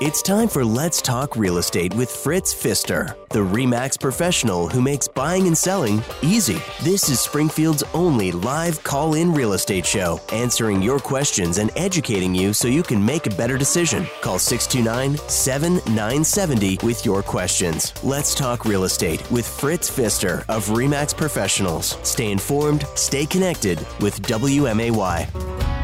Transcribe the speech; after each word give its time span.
It's 0.00 0.22
time 0.22 0.48
for 0.48 0.64
Let's 0.64 1.02
Talk 1.02 1.36
Real 1.36 1.58
Estate 1.58 1.92
with 1.92 2.10
Fritz 2.10 2.54
Pfister, 2.54 3.14
the 3.28 3.40
REMAX 3.40 4.00
professional 4.00 4.66
who 4.66 4.80
makes 4.80 5.06
buying 5.06 5.46
and 5.46 5.56
selling 5.56 6.02
easy. 6.22 6.56
This 6.80 7.10
is 7.10 7.20
Springfield's 7.20 7.82
only 7.92 8.32
live 8.32 8.82
call 8.82 9.12
in 9.12 9.30
real 9.34 9.52
estate 9.52 9.84
show, 9.84 10.18
answering 10.32 10.80
your 10.80 11.00
questions 11.00 11.58
and 11.58 11.70
educating 11.76 12.34
you 12.34 12.54
so 12.54 12.66
you 12.66 12.82
can 12.82 13.04
make 13.04 13.26
a 13.26 13.36
better 13.36 13.58
decision. 13.58 14.06
Call 14.22 14.38
629 14.38 15.18
7970 15.28 16.78
with 16.82 17.04
your 17.04 17.22
questions. 17.22 17.92
Let's 18.02 18.34
Talk 18.34 18.64
Real 18.64 18.84
Estate 18.84 19.30
with 19.30 19.46
Fritz 19.46 19.90
Pfister 19.90 20.46
of 20.48 20.66
REMAX 20.68 21.14
Professionals. 21.14 21.98
Stay 22.04 22.32
informed, 22.32 22.86
stay 22.94 23.26
connected 23.26 23.78
with 24.00 24.22
WMAY. 24.22 25.79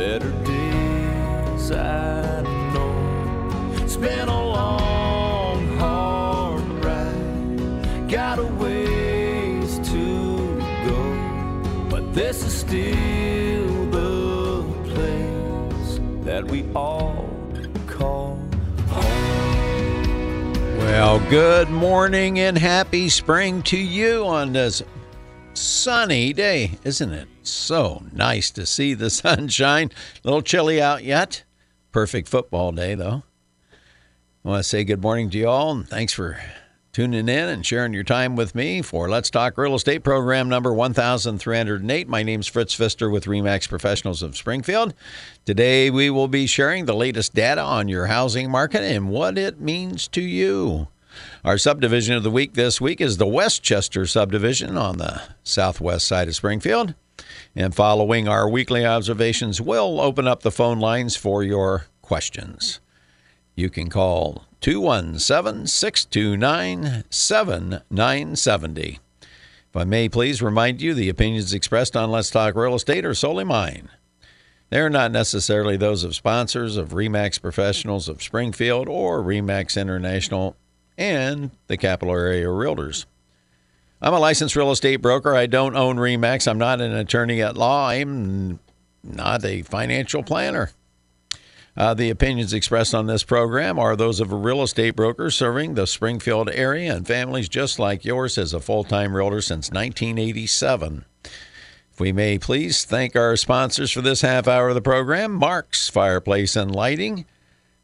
Better 0.00 0.30
days. 0.44 1.70
I 1.72 2.40
know 2.72 3.70
it's 3.82 3.98
been 3.98 4.30
a 4.30 4.44
long, 4.44 5.76
hard 5.76 6.62
ride, 6.82 8.08
got 8.08 8.38
a 8.38 8.46
ways 8.46 9.78
to 9.90 10.58
go, 10.86 11.86
but 11.90 12.14
this 12.14 12.42
is 12.42 12.60
still 12.60 13.90
the 13.90 14.64
place 14.88 16.00
that 16.24 16.46
we 16.46 16.64
all 16.74 17.28
call 17.86 18.38
home. 18.88 20.78
Well, 20.78 21.20
good 21.28 21.68
morning 21.68 22.38
and 22.38 22.56
happy 22.56 23.10
spring 23.10 23.60
to 23.64 23.76
you 23.76 24.24
on 24.24 24.54
this 24.54 24.82
sunny 25.52 26.32
day, 26.32 26.78
isn't 26.84 27.12
it? 27.12 27.28
So 27.50 28.04
nice 28.12 28.50
to 28.50 28.66
see 28.66 28.94
the 28.94 29.10
sunshine. 29.10 29.90
A 30.24 30.28
little 30.28 30.42
chilly 30.42 30.80
out 30.80 31.04
yet. 31.04 31.44
Perfect 31.92 32.28
football 32.28 32.72
day, 32.72 32.94
though. 32.94 33.24
I 34.44 34.48
want 34.48 34.62
to 34.62 34.68
say 34.68 34.84
good 34.84 35.02
morning 35.02 35.28
to 35.30 35.38
you 35.38 35.48
all 35.48 35.72
and 35.72 35.86
thanks 35.86 36.14
for 36.14 36.40
tuning 36.92 37.28
in 37.28 37.48
and 37.48 37.64
sharing 37.64 37.92
your 37.92 38.04
time 38.04 38.36
with 38.36 38.54
me 38.54 38.80
for 38.80 39.08
Let's 39.08 39.28
Talk 39.28 39.58
Real 39.58 39.74
Estate 39.74 40.02
program 40.02 40.48
number 40.48 40.72
1308. 40.72 42.08
My 42.08 42.22
name's 42.22 42.46
Fritz 42.46 42.74
Pfister 42.74 43.10
with 43.10 43.26
REMAX 43.26 43.68
Professionals 43.68 44.22
of 44.22 44.36
Springfield. 44.36 44.94
Today 45.44 45.90
we 45.90 46.08
will 46.10 46.26
be 46.26 46.46
sharing 46.46 46.86
the 46.86 46.94
latest 46.94 47.34
data 47.34 47.60
on 47.60 47.86
your 47.86 48.06
housing 48.06 48.50
market 48.50 48.82
and 48.82 49.10
what 49.10 49.36
it 49.36 49.60
means 49.60 50.08
to 50.08 50.22
you. 50.22 50.88
Our 51.44 51.58
subdivision 51.58 52.16
of 52.16 52.22
the 52.22 52.30
week 52.30 52.54
this 52.54 52.80
week 52.80 53.00
is 53.00 53.18
the 53.18 53.26
Westchester 53.26 54.06
subdivision 54.06 54.76
on 54.76 54.98
the 54.98 55.22
southwest 55.44 56.06
side 56.06 56.28
of 56.28 56.36
Springfield. 56.36 56.94
And 57.56 57.74
following 57.74 58.28
our 58.28 58.48
weekly 58.48 58.86
observations, 58.86 59.60
we'll 59.60 60.00
open 60.00 60.28
up 60.28 60.42
the 60.42 60.52
phone 60.52 60.78
lines 60.78 61.16
for 61.16 61.42
your 61.42 61.86
questions. 62.00 62.80
You 63.56 63.70
can 63.70 63.90
call 63.90 64.46
217 64.60 65.66
629 65.66 67.04
7970. 67.10 68.98
If 69.68 69.76
I 69.76 69.84
may 69.84 70.08
please 70.08 70.42
remind 70.42 70.80
you, 70.80 70.94
the 70.94 71.08
opinions 71.08 71.52
expressed 71.52 71.96
on 71.96 72.10
Let's 72.10 72.30
Talk 72.30 72.54
Real 72.54 72.74
Estate 72.74 73.04
are 73.04 73.14
solely 73.14 73.44
mine. 73.44 73.88
They're 74.70 74.90
not 74.90 75.10
necessarily 75.10 75.76
those 75.76 76.04
of 76.04 76.14
sponsors 76.14 76.76
of 76.76 76.90
REMAX 76.90 77.40
Professionals 77.42 78.08
of 78.08 78.22
Springfield 78.22 78.88
or 78.88 79.20
REMAX 79.22 79.80
International 79.80 80.56
and 80.96 81.50
the 81.66 81.76
Capital 81.76 82.14
Area 82.14 82.46
Realtors. 82.46 83.06
I'm 84.02 84.14
a 84.14 84.18
licensed 84.18 84.56
real 84.56 84.70
estate 84.70 84.96
broker. 84.96 85.34
I 85.34 85.46
don't 85.46 85.76
own 85.76 85.96
REMAX. 85.96 86.48
I'm 86.48 86.58
not 86.58 86.80
an 86.80 86.94
attorney 86.94 87.42
at 87.42 87.56
law. 87.56 87.88
I'm 87.88 88.58
not 89.04 89.44
a 89.44 89.62
financial 89.62 90.22
planner. 90.22 90.70
Uh, 91.76 91.94
the 91.94 92.10
opinions 92.10 92.52
expressed 92.52 92.94
on 92.94 93.06
this 93.06 93.22
program 93.22 93.78
are 93.78 93.94
those 93.96 94.18
of 94.18 94.32
a 94.32 94.36
real 94.36 94.62
estate 94.62 94.96
broker 94.96 95.30
serving 95.30 95.74
the 95.74 95.86
Springfield 95.86 96.50
area 96.50 96.94
and 96.94 97.06
families 97.06 97.48
just 97.48 97.78
like 97.78 98.04
yours 98.04 98.38
as 98.38 98.52
a 98.54 98.60
full 98.60 98.84
time 98.84 99.14
realtor 99.14 99.40
since 99.40 99.70
1987. 99.70 101.04
If 101.92 102.00
we 102.00 102.12
may 102.12 102.38
please 102.38 102.84
thank 102.84 103.14
our 103.14 103.36
sponsors 103.36 103.92
for 103.92 104.00
this 104.00 104.22
half 104.22 104.48
hour 104.48 104.70
of 104.70 104.74
the 104.74 104.80
program 104.80 105.32
Mark's 105.32 105.88
Fireplace 105.88 106.56
and 106.56 106.74
Lighting, 106.74 107.26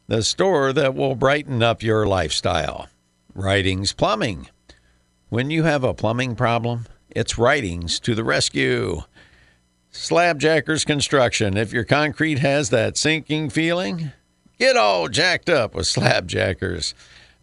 the 0.07 0.23
store 0.23 0.73
that 0.73 0.95
will 0.95 1.15
brighten 1.15 1.61
up 1.61 1.83
your 1.83 2.05
lifestyle. 2.07 2.87
Writings 3.35 3.93
Plumbing. 3.93 4.49
When 5.29 5.49
you 5.49 5.63
have 5.63 5.83
a 5.83 5.93
plumbing 5.93 6.37
problem, 6.37 6.85
it's 7.09 7.37
Writings 7.37 7.99
to 7.99 8.15
the 8.15 8.23
rescue. 8.23 9.01
Slabjackers 9.91 10.85
Construction. 10.85 11.57
If 11.57 11.73
your 11.73 11.83
concrete 11.83 12.39
has 12.39 12.69
that 12.69 12.95
sinking 12.95 13.49
feeling, 13.49 14.13
get 14.57 14.77
all 14.77 15.09
jacked 15.09 15.49
up 15.49 15.75
with 15.75 15.85
Slabjackers. 15.85 16.93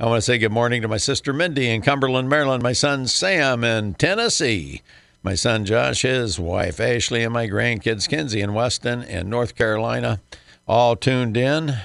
I 0.01 0.07
want 0.07 0.17
to 0.17 0.23
say 0.23 0.39
good 0.39 0.51
morning 0.51 0.81
to 0.81 0.89
my 0.89 0.97
sister 0.97 1.35
Mindy 1.35 1.69
in 1.69 1.83
Cumberland, 1.83 2.31
Maryland, 2.31 2.63
my 2.63 2.73
son 2.73 3.07
Sam 3.07 3.63
in 3.63 3.93
Tennessee, 3.93 4.81
my 5.23 5.35
son 5.35 5.67
Josh, 5.67 6.03
his 6.03 6.41
wife 6.41 6.81
Ashley, 6.81 7.23
and 7.23 7.35
my 7.35 7.47
grandkids 7.47 8.09
Kinsey 8.09 8.41
and 8.41 8.55
Weston 8.55 9.03
in 9.03 9.29
North 9.29 9.55
Carolina, 9.55 10.23
all 10.67 10.97
tuned 10.97 11.37
in 11.37 11.77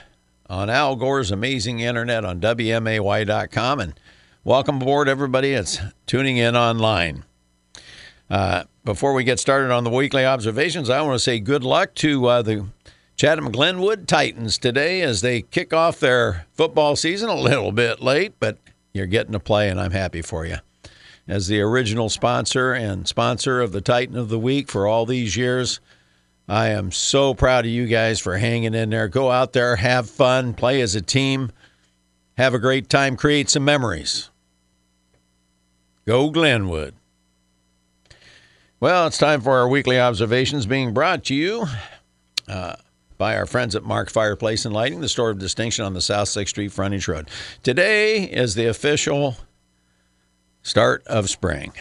on 0.50 0.70
Al 0.70 0.96
Gore's 0.96 1.30
amazing 1.30 1.82
internet 1.82 2.24
on 2.24 2.40
WMAY.com. 2.40 3.80
And 3.82 4.00
welcome 4.44 4.82
aboard, 4.82 5.10
everybody 5.10 5.54
that's 5.54 5.80
tuning 6.06 6.38
in 6.38 6.56
online. 6.56 7.26
Uh, 8.30 8.64
before 8.86 9.14
we 9.14 9.24
get 9.24 9.40
started 9.40 9.72
on 9.72 9.84
the 9.84 9.90
weekly 9.90 10.26
observations, 10.26 10.90
I 10.90 11.02
want 11.02 11.16
to 11.16 11.20
say 11.20 11.40
good 11.40 11.64
luck 11.64 11.94
to 11.96 12.26
uh, 12.26 12.42
the 12.42 12.66
Chatham 13.16 13.52
Glenwood 13.52 14.08
Titans 14.08 14.58
today 14.58 15.02
as 15.02 15.22
they 15.22 15.42
kick 15.42 15.74
off 15.74 16.00
their 16.00 16.46
football 16.54 16.96
season 16.96 17.30
a 17.30 17.36
little 17.36 17.72
bit 17.72 18.02
late, 18.02 18.34
but 18.40 18.58
you're 18.94 19.08
getting 19.08 19.34
to 19.34 19.40
play, 19.40 19.70
and 19.70 19.80
I'm 19.80 19.92
happy 19.92 20.22
for 20.22 20.46
you. 20.46 20.58
As 21.28 21.48
the 21.48 21.62
original 21.62 22.10
sponsor 22.10 22.74
and 22.74 23.08
sponsor 23.08 23.62
of 23.62 23.72
the 23.72 23.82
Titan 23.82 24.18
of 24.18 24.30
the 24.30 24.40
Week 24.40 24.70
for 24.70 24.88
all 24.88 25.06
these 25.06 25.36
years, 25.38 25.80
I 26.48 26.70
am 26.70 26.92
so 26.92 27.36
proud 27.36 27.66
of 27.66 27.72
you 27.72 27.86
guys 27.86 28.20
for 28.20 28.38
hanging 28.38 28.74
in 28.74 28.90
there. 28.90 29.08
Go 29.08 29.30
out 29.30 29.54
there, 29.54 29.76
have 29.76 30.10
fun, 30.10 30.54
play 30.56 30.82
as 30.82 30.96
a 30.96 31.02
team, 31.02 31.52
have 32.40 32.54
a 32.54 32.60
great 32.60 32.88
time, 32.88 33.18
create 33.18 33.50
some 33.50 33.66
memories. 33.66 34.30
Go 36.08 36.30
Glenwood. 36.30 36.94
Well, 38.80 39.08
it's 39.08 39.18
time 39.18 39.42
for 39.42 39.58
our 39.58 39.68
weekly 39.68 40.00
observations 40.00 40.66
being 40.66 40.94
brought 40.94 41.26
to 41.26 41.36
you 41.36 41.66
uh, 42.48 42.78
by 43.18 43.36
our 43.36 43.46
friends 43.46 43.76
at 43.76 43.84
Mark 43.84 44.10
Fireplace 44.10 44.64
and 44.64 44.74
Lighting, 44.74 45.02
the 45.02 45.10
store 45.10 45.32
of 45.32 45.38
distinction 45.38 45.84
on 45.84 45.94
the 45.94 46.00
South 46.00 46.30
6th 46.30 46.48
Street 46.48 46.72
frontage 46.72 47.10
road. 47.10 47.30
Today 47.62 48.24
is 48.24 48.56
the 48.56 48.68
official 48.68 49.36
start 50.64 51.06
of 51.08 51.30
spring. 51.30 51.74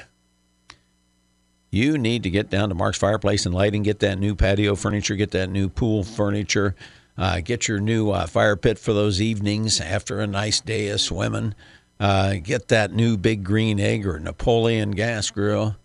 You 1.71 1.99
need 1.99 2.25
to 2.25 2.31
get 2.31 2.51
down 2.51 2.69
to 2.71 2.75
Mark's 2.75 2.99
Fireplace 2.99 3.47
and 3.47 3.55
Lighting, 3.55 3.85
get 3.85 4.01
that 4.01 4.19
new 4.19 4.35
patio 4.35 4.75
furniture, 4.75 5.15
get 5.15 5.31
that 5.31 5.51
new 5.51 5.69
pool 5.69 6.03
furniture, 6.03 6.75
uh, 7.19 7.41
get 7.41 7.69
your 7.69 7.81
new 7.81 8.11
uh, 8.11 8.27
fire 8.27 8.57
pit 8.57 8.79
for 8.79 8.95
those 8.95 9.21
evenings 9.21 9.81
after 9.81 10.21
a 10.21 10.27
nice 10.27 10.61
day 10.61 10.89
of 10.89 11.01
swimming, 11.01 11.55
uh, 12.01 12.37
get 12.43 12.69
that 12.69 12.93
new 12.93 13.19
big 13.19 13.45
green 13.45 13.79
egg 13.79 14.07
or 14.07 14.19
Napoleon 14.19 14.93
gas 14.93 15.31
grill 15.31 15.77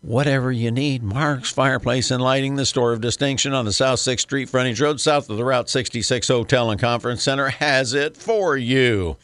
whatever 0.00 0.52
you 0.52 0.70
need. 0.70 1.02
Mark's 1.02 1.50
Fireplace 1.50 2.10
and 2.10 2.22
Lighting, 2.22 2.56
the 2.56 2.66
store 2.66 2.92
of 2.92 3.00
distinction 3.00 3.52
on 3.52 3.64
the 3.64 3.72
South 3.72 3.98
6th 3.98 4.20
Street 4.20 4.48
frontage 4.48 4.80
road, 4.80 5.00
south 5.00 5.28
of 5.28 5.36
the 5.36 5.44
Route 5.44 5.68
66 5.68 6.28
Hotel 6.28 6.70
and 6.70 6.80
Conference 6.80 7.22
Center, 7.22 7.48
has 7.48 7.94
it 7.94 8.16
for 8.16 8.56
you. 8.56 9.16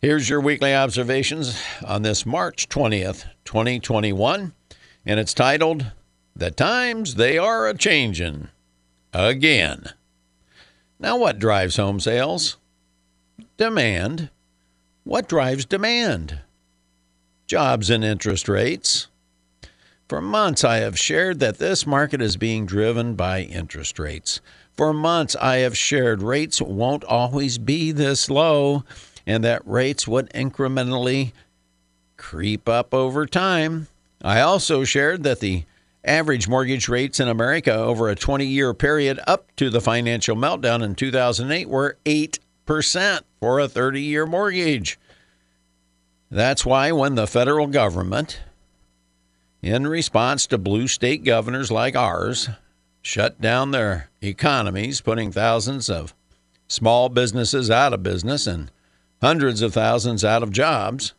Here's 0.00 0.28
your 0.28 0.40
weekly 0.40 0.74
observations 0.74 1.62
on 1.86 2.02
this 2.02 2.26
March 2.26 2.68
20th, 2.68 3.24
2021, 3.44 4.52
and 5.06 5.20
it's 5.20 5.34
titled 5.34 5.92
The 6.34 6.50
Times 6.50 7.14
They 7.14 7.38
Are 7.38 7.68
a 7.68 7.74
Changin' 7.74 8.48
Again. 9.12 9.90
Now, 11.02 11.16
what 11.16 11.40
drives 11.40 11.78
home 11.78 11.98
sales? 11.98 12.58
Demand. 13.56 14.30
What 15.02 15.28
drives 15.28 15.64
demand? 15.64 16.38
Jobs 17.48 17.90
and 17.90 18.04
interest 18.04 18.48
rates. 18.48 19.08
For 20.08 20.20
months, 20.20 20.62
I 20.62 20.76
have 20.76 20.96
shared 20.96 21.40
that 21.40 21.58
this 21.58 21.88
market 21.88 22.22
is 22.22 22.36
being 22.36 22.66
driven 22.66 23.16
by 23.16 23.40
interest 23.40 23.98
rates. 23.98 24.40
For 24.74 24.92
months, 24.92 25.34
I 25.40 25.56
have 25.56 25.76
shared 25.76 26.22
rates 26.22 26.62
won't 26.62 27.02
always 27.02 27.58
be 27.58 27.90
this 27.90 28.30
low 28.30 28.84
and 29.26 29.42
that 29.42 29.66
rates 29.66 30.06
would 30.06 30.30
incrementally 30.30 31.32
creep 32.16 32.68
up 32.68 32.94
over 32.94 33.26
time. 33.26 33.88
I 34.22 34.40
also 34.40 34.84
shared 34.84 35.24
that 35.24 35.40
the 35.40 35.64
average 36.04 36.48
mortgage 36.48 36.88
rates 36.88 37.20
in 37.20 37.28
America 37.28 37.72
over 37.72 38.08
a 38.08 38.16
20 38.16 38.44
year 38.46 38.74
period 38.74 39.20
up 39.26 39.54
to 39.56 39.70
the 39.70 39.80
financial 39.80 40.36
meltdown 40.36 40.82
in 40.82 40.94
2008 40.94 41.68
were 41.68 41.96
8% 42.04 43.20
for 43.40 43.60
a 43.60 43.68
30 43.68 44.00
year 44.00 44.26
mortgage. 44.26 44.98
That's 46.30 46.64
why 46.64 46.92
when 46.92 47.14
the 47.14 47.26
federal 47.26 47.66
government 47.66 48.40
in 49.62 49.86
response 49.86 50.46
to 50.48 50.58
blue 50.58 50.88
state 50.88 51.22
governors 51.22 51.70
like 51.70 51.94
ours, 51.94 52.48
shut 53.00 53.40
down 53.40 53.70
their 53.70 54.10
economies, 54.20 55.00
putting 55.00 55.30
thousands 55.30 55.88
of 55.88 56.14
small 56.66 57.08
businesses 57.08 57.70
out 57.70 57.92
of 57.92 58.02
business 58.02 58.46
and 58.46 58.72
hundreds 59.20 59.62
of 59.62 59.72
thousands 59.72 60.24
out 60.24 60.42
of 60.42 60.50
jobs, 60.50 61.14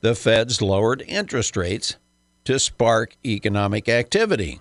the 0.00 0.14
feds 0.14 0.60
lowered 0.60 1.02
interest 1.06 1.56
rates 1.56 1.96
to 2.44 2.58
spark 2.58 3.16
economic 3.24 3.88
activity. 3.88 4.60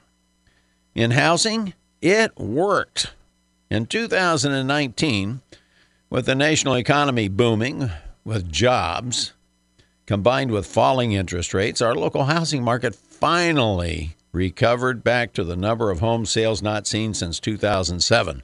In 0.94 1.12
housing, 1.12 1.74
it 2.02 2.38
worked. 2.38 3.14
In 3.70 3.86
2019, 3.86 5.42
with 6.10 6.26
the 6.26 6.36
national 6.36 6.76
economy 6.76 7.28
booming 7.28 7.90
with 8.26 8.52
jobs, 8.52 9.34
Combined 10.12 10.52
with 10.52 10.66
falling 10.66 11.14
interest 11.14 11.54
rates, 11.54 11.82
our 11.82 11.96
local 11.96 12.26
housing 12.26 12.64
market 12.64 12.94
finally 12.94 14.18
recovered 14.34 15.06
back 15.06 15.32
to 15.32 15.46
the 15.46 15.56
number 15.56 15.90
of 15.90 16.02
home 16.02 16.26
sales 16.26 16.62
not 16.62 16.86
seen 16.86 17.14
since 17.14 17.40
2007. 17.40 18.44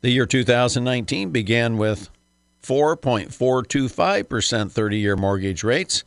The 0.00 0.10
year 0.10 0.24
2019 0.24 1.30
began 1.30 1.76
with 1.76 2.08
4.425% 2.62 4.72
30 4.72 4.96
year 4.96 5.14
mortgage 5.14 5.62
rates 5.62 6.04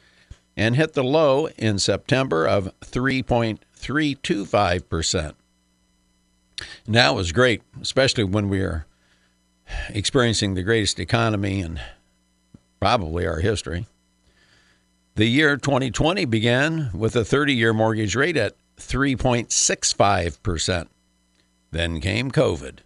and 0.59 0.75
hit 0.75 0.93
the 0.93 1.03
low 1.03 1.47
in 1.57 1.79
September 1.79 2.45
of 2.45 2.71
3.325%. 2.81 5.33
And 6.85 6.95
that 6.95 7.15
was 7.15 7.31
great, 7.31 7.63
especially 7.81 8.25
when 8.25 8.49
we 8.49 8.59
are 8.59 8.85
experiencing 9.87 10.55
the 10.55 10.63
greatest 10.63 10.99
economy 10.99 11.61
in 11.61 11.79
probably 12.81 13.25
our 13.25 13.39
history. 13.39 13.87
The 15.15 15.27
year 15.27 15.55
2020 15.55 16.25
began 16.25 16.89
with 16.93 17.15
a 17.15 17.23
30 17.23 17.53
year 17.53 17.71
mortgage 17.71 18.17
rate 18.17 18.35
at 18.35 18.57
3.65%. 18.75 20.87
Then 21.71 22.01
came 22.01 22.31
COVID. 22.31 22.79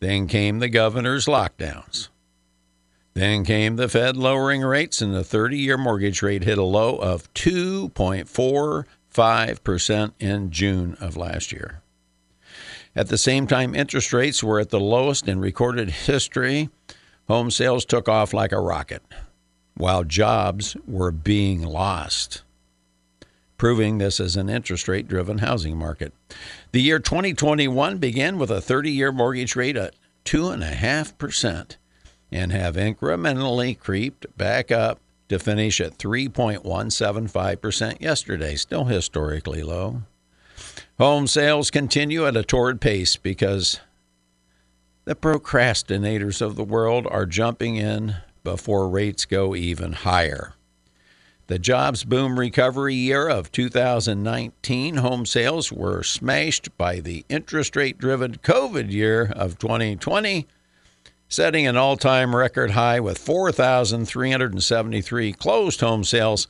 Then 0.00 0.26
came 0.26 0.58
the 0.58 0.68
governor's 0.68 1.26
lockdowns. 1.26 2.08
Then 3.14 3.44
came 3.44 3.76
the 3.76 3.88
Fed 3.88 4.16
lowering 4.16 4.62
rates, 4.62 5.02
and 5.02 5.12
the 5.12 5.24
30 5.24 5.58
year 5.58 5.76
mortgage 5.76 6.22
rate 6.22 6.44
hit 6.44 6.58
a 6.58 6.62
low 6.62 6.96
of 6.96 7.32
2.45% 7.34 10.12
in 10.18 10.50
June 10.50 10.96
of 11.00 11.16
last 11.16 11.52
year. 11.52 11.82
At 12.94 13.08
the 13.08 13.18
same 13.18 13.46
time, 13.46 13.74
interest 13.74 14.12
rates 14.12 14.42
were 14.42 14.60
at 14.60 14.70
the 14.70 14.80
lowest 14.80 15.28
in 15.28 15.40
recorded 15.40 15.90
history. 15.90 16.70
Home 17.28 17.50
sales 17.50 17.84
took 17.84 18.08
off 18.08 18.32
like 18.32 18.52
a 18.52 18.60
rocket 18.60 19.02
while 19.80 20.04
jobs 20.04 20.76
were 20.86 21.10
being 21.10 21.62
lost, 21.62 22.42
proving 23.56 23.98
this 23.98 24.20
is 24.20 24.36
an 24.36 24.50
interest 24.50 24.88
rate 24.88 25.08
driven 25.08 25.38
housing 25.38 25.76
market. 25.76 26.12
The 26.72 26.82
year 26.82 26.98
2021 26.98 27.98
began 27.98 28.38
with 28.38 28.50
a 28.50 28.60
30 28.60 28.90
year 28.90 29.10
mortgage 29.10 29.56
rate 29.56 29.76
at 29.76 29.94
2.5% 30.26 31.76
and 32.32 32.52
have 32.52 32.76
incrementally 32.76 33.78
creeped 33.78 34.26
back 34.36 34.70
up 34.70 35.00
to 35.28 35.38
finish 35.38 35.80
at 35.80 35.98
3.175% 35.98 38.00
yesterday, 38.00 38.56
still 38.56 38.84
historically 38.84 39.62
low. 39.62 40.02
Home 40.98 41.26
sales 41.26 41.70
continue 41.70 42.26
at 42.26 42.36
a 42.36 42.42
torrid 42.42 42.80
pace 42.80 43.16
because 43.16 43.80
the 45.04 45.14
procrastinators 45.14 46.42
of 46.42 46.56
the 46.56 46.64
world 46.64 47.06
are 47.10 47.26
jumping 47.26 47.76
in 47.76 48.16
before 48.44 48.88
rates 48.88 49.24
go 49.24 49.54
even 49.54 49.92
higher. 49.92 50.54
The 51.46 51.58
jobs 51.58 52.04
boom 52.04 52.38
recovery 52.38 52.94
year 52.94 53.28
of 53.28 53.50
2019 53.50 54.96
home 54.96 55.26
sales 55.26 55.72
were 55.72 56.04
smashed 56.04 56.76
by 56.78 57.00
the 57.00 57.24
interest 57.28 57.74
rate 57.74 57.98
driven 57.98 58.36
COVID 58.36 58.92
year 58.92 59.32
of 59.34 59.58
2020, 59.58 60.46
setting 61.30 61.66
an 61.66 61.78
all 61.78 61.96
time 61.96 62.36
record 62.36 62.72
high 62.72 63.00
with 63.00 63.16
4,373 63.16 65.32
closed 65.32 65.80
home 65.80 66.04
sales, 66.04 66.46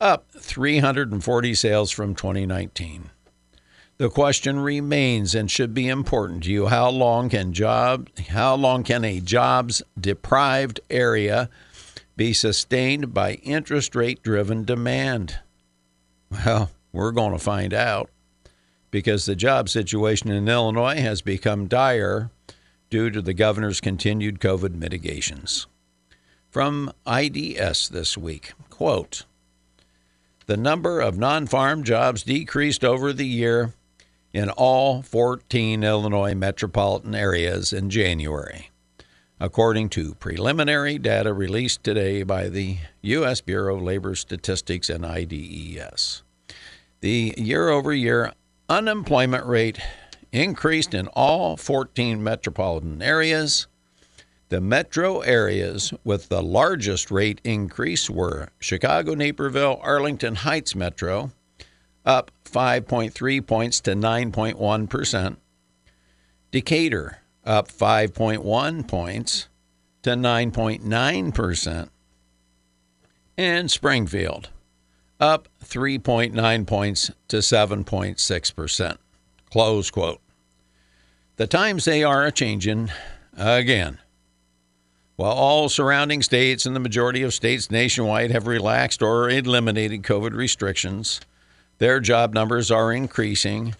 up 0.00 0.28
340 0.32 1.54
sales 1.54 1.92
from 1.92 2.16
2019. 2.16 3.10
The 3.98 4.08
question 4.08 4.58
remains 4.58 5.34
and 5.34 5.48
should 5.48 5.74
be 5.74 5.86
important 5.86 6.42
to 6.44 6.50
you. 6.50 6.66
How 6.66 6.88
long 6.88 7.28
can 7.28 7.52
job 7.52 8.08
how 8.30 8.56
long 8.56 8.82
can 8.82 9.04
a 9.04 9.20
jobs 9.20 9.82
deprived 10.00 10.80
area 10.90 11.48
be 12.16 12.32
sustained 12.32 13.14
by 13.14 13.34
interest 13.34 13.94
rate 13.94 14.22
driven 14.22 14.64
demand? 14.64 15.38
Well, 16.30 16.70
we're 16.92 17.12
going 17.12 17.32
to 17.32 17.38
find 17.38 17.74
out 17.74 18.10
because 18.90 19.26
the 19.26 19.36
job 19.36 19.68
situation 19.68 20.30
in 20.30 20.48
Illinois 20.48 21.00
has 21.00 21.22
become 21.22 21.68
dire 21.68 22.30
due 22.92 23.08
to 23.08 23.22
the 23.22 23.32
governor's 23.32 23.80
continued 23.80 24.38
COVID 24.38 24.74
mitigations. 24.74 25.66
From 26.50 26.92
IDES 27.06 27.88
this 27.88 28.18
week, 28.18 28.52
quote, 28.68 29.24
the 30.44 30.58
number 30.58 31.00
of 31.00 31.16
non-farm 31.16 31.84
jobs 31.84 32.22
decreased 32.22 32.84
over 32.84 33.14
the 33.14 33.26
year 33.26 33.72
in 34.34 34.50
all 34.50 35.00
14 35.00 35.82
Illinois 35.82 36.34
metropolitan 36.34 37.14
areas 37.14 37.72
in 37.72 37.88
January, 37.88 38.68
according 39.40 39.88
to 39.88 40.14
preliminary 40.16 40.98
data 40.98 41.32
released 41.32 41.82
today 41.82 42.22
by 42.22 42.50
the 42.50 42.76
U.S. 43.00 43.40
Bureau 43.40 43.76
of 43.76 43.82
Labor 43.82 44.14
Statistics 44.14 44.90
and 44.90 45.06
IDES. 45.06 46.22
The 47.00 47.32
year 47.38 47.70
over 47.70 47.94
year 47.94 48.34
unemployment 48.68 49.46
rate 49.46 49.78
increased 50.32 50.94
in 50.94 51.06
all 51.08 51.56
14 51.56 52.22
metropolitan 52.22 53.02
areas. 53.02 53.66
The 54.48 54.60
metro 54.60 55.20
areas 55.20 55.92
with 56.04 56.28
the 56.28 56.42
largest 56.42 57.10
rate 57.10 57.40
increase 57.44 58.10
were 58.10 58.48
Chicago, 58.58 59.14
Naperville, 59.14 59.78
Arlington 59.82 60.34
Heights 60.36 60.74
Metro, 60.74 61.30
up 62.04 62.30
5.3 62.44 63.46
points 63.46 63.80
to 63.80 63.92
9.1%. 63.92 65.36
Decatur 66.50 67.18
up 67.44 67.68
5.1 67.68 68.86
points 68.88 69.48
to 70.02 70.10
9.9%. 70.10 71.88
And 73.38 73.70
Springfield 73.70 74.50
up 75.18 75.48
3.9 75.64 76.66
points 76.66 77.10
to 77.28 77.38
7.6%. 77.38 78.96
Close 79.52 79.90
quote. 79.90 80.18
The 81.36 81.46
times 81.46 81.84
they 81.84 82.02
are 82.02 82.24
a 82.24 82.32
changin' 82.32 82.90
again. 83.36 83.98
While 85.16 85.32
all 85.32 85.68
surrounding 85.68 86.22
states 86.22 86.64
and 86.64 86.74
the 86.74 86.80
majority 86.80 87.20
of 87.20 87.34
states 87.34 87.70
nationwide 87.70 88.30
have 88.30 88.46
relaxed 88.46 89.02
or 89.02 89.28
eliminated 89.28 90.04
COVID 90.04 90.32
restrictions, 90.32 91.20
their 91.76 92.00
job 92.00 92.32
numbers 92.32 92.70
are 92.70 92.94
increasing 92.94 93.74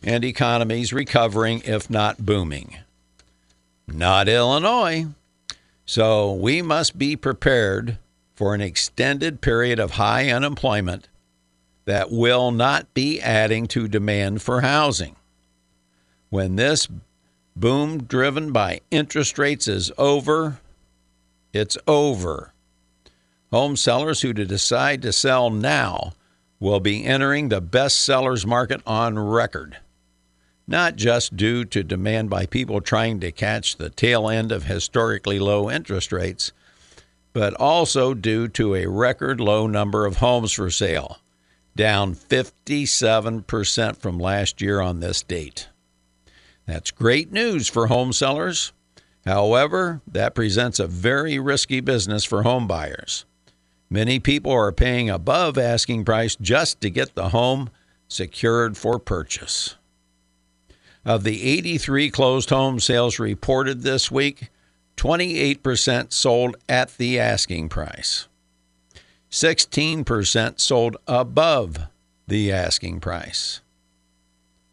and 0.00 0.24
economies 0.24 0.92
recovering, 0.92 1.60
if 1.64 1.90
not 1.90 2.24
booming. 2.24 2.76
Not 3.88 4.28
Illinois. 4.28 5.06
So 5.86 6.32
we 6.34 6.62
must 6.62 6.98
be 6.98 7.16
prepared 7.16 7.98
for 8.36 8.54
an 8.54 8.60
extended 8.60 9.40
period 9.40 9.80
of 9.80 9.92
high 9.92 10.30
unemployment 10.30 11.08
that 11.86 12.10
will 12.10 12.50
not 12.50 12.92
be 12.92 13.20
adding 13.20 13.66
to 13.68 13.88
demand 13.88 14.42
for 14.42 14.60
housing. 14.60 15.16
When 16.28 16.56
this 16.56 16.88
boom 17.54 18.02
driven 18.02 18.52
by 18.52 18.80
interest 18.90 19.38
rates 19.38 19.66
is 19.66 19.90
over, 19.96 20.58
it's 21.52 21.78
over. 21.86 22.52
Home 23.52 23.76
sellers 23.76 24.20
who 24.20 24.34
decide 24.34 25.00
to 25.02 25.12
sell 25.12 25.48
now 25.48 26.12
will 26.58 26.80
be 26.80 27.04
entering 27.04 27.48
the 27.48 27.60
best 27.60 28.04
sellers 28.04 28.44
market 28.44 28.80
on 28.86 29.18
record, 29.18 29.76
not 30.66 30.96
just 30.96 31.36
due 31.36 31.64
to 31.64 31.84
demand 31.84 32.28
by 32.28 32.46
people 32.46 32.80
trying 32.80 33.20
to 33.20 33.30
catch 33.30 33.76
the 33.76 33.90
tail 33.90 34.28
end 34.28 34.50
of 34.50 34.64
historically 34.64 35.38
low 35.38 35.70
interest 35.70 36.12
rates, 36.12 36.52
but 37.32 37.54
also 37.54 38.14
due 38.14 38.48
to 38.48 38.74
a 38.74 38.86
record 38.86 39.40
low 39.40 39.66
number 39.66 40.04
of 40.04 40.16
homes 40.16 40.52
for 40.52 40.70
sale, 40.70 41.18
down 41.76 42.14
57% 42.14 43.96
from 43.96 44.18
last 44.18 44.60
year 44.60 44.80
on 44.80 45.00
this 45.00 45.22
date. 45.22 45.68
That's 46.66 46.90
great 46.90 47.32
news 47.32 47.68
for 47.68 47.86
home 47.86 48.12
sellers. 48.12 48.72
However, 49.24 50.00
that 50.06 50.34
presents 50.34 50.80
a 50.80 50.86
very 50.86 51.38
risky 51.38 51.80
business 51.80 52.24
for 52.24 52.42
home 52.42 52.66
buyers. 52.66 53.24
Many 53.88 54.18
people 54.18 54.52
are 54.52 54.72
paying 54.72 55.10
above 55.10 55.58
asking 55.58 56.04
price 56.04 56.36
just 56.36 56.80
to 56.80 56.90
get 56.90 57.14
the 57.14 57.28
home 57.28 57.70
secured 58.08 58.76
for 58.76 58.98
purchase. 58.98 59.76
Of 61.04 61.22
the 61.22 61.42
83 61.42 62.10
closed 62.10 62.50
home 62.50 62.80
sales 62.80 63.20
reported 63.20 63.82
this 63.82 64.10
week, 64.10 64.50
28% 64.96 66.12
sold 66.12 66.56
at 66.68 66.96
the 66.96 67.20
asking 67.20 67.68
price. 67.68 68.26
16% 69.36 70.58
sold 70.58 70.96
above 71.06 71.88
the 72.26 72.50
asking 72.50 73.00
price. 73.00 73.60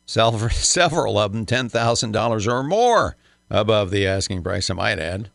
Several 0.06 1.20
of 1.20 1.34
them 1.34 1.46
$10,000 1.46 2.48
or 2.48 2.64
more 2.64 3.18
above 3.50 3.92
the 3.92 4.08
asking 4.08 4.42
price, 4.42 4.70
I 4.70 4.74
might 4.76 5.00
add. 5.00 5.30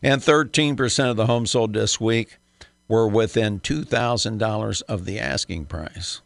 And 0.00 0.22
13% 0.22 1.10
of 1.10 1.16
the 1.16 1.26
homes 1.26 1.50
sold 1.50 1.74
this 1.74 2.00
week 2.00 2.38
were 2.86 3.08
within 3.08 3.58
$2,000 3.58 4.82
of 4.82 5.06
the 5.06 5.18
asking 5.18 5.64
price. 5.64 6.20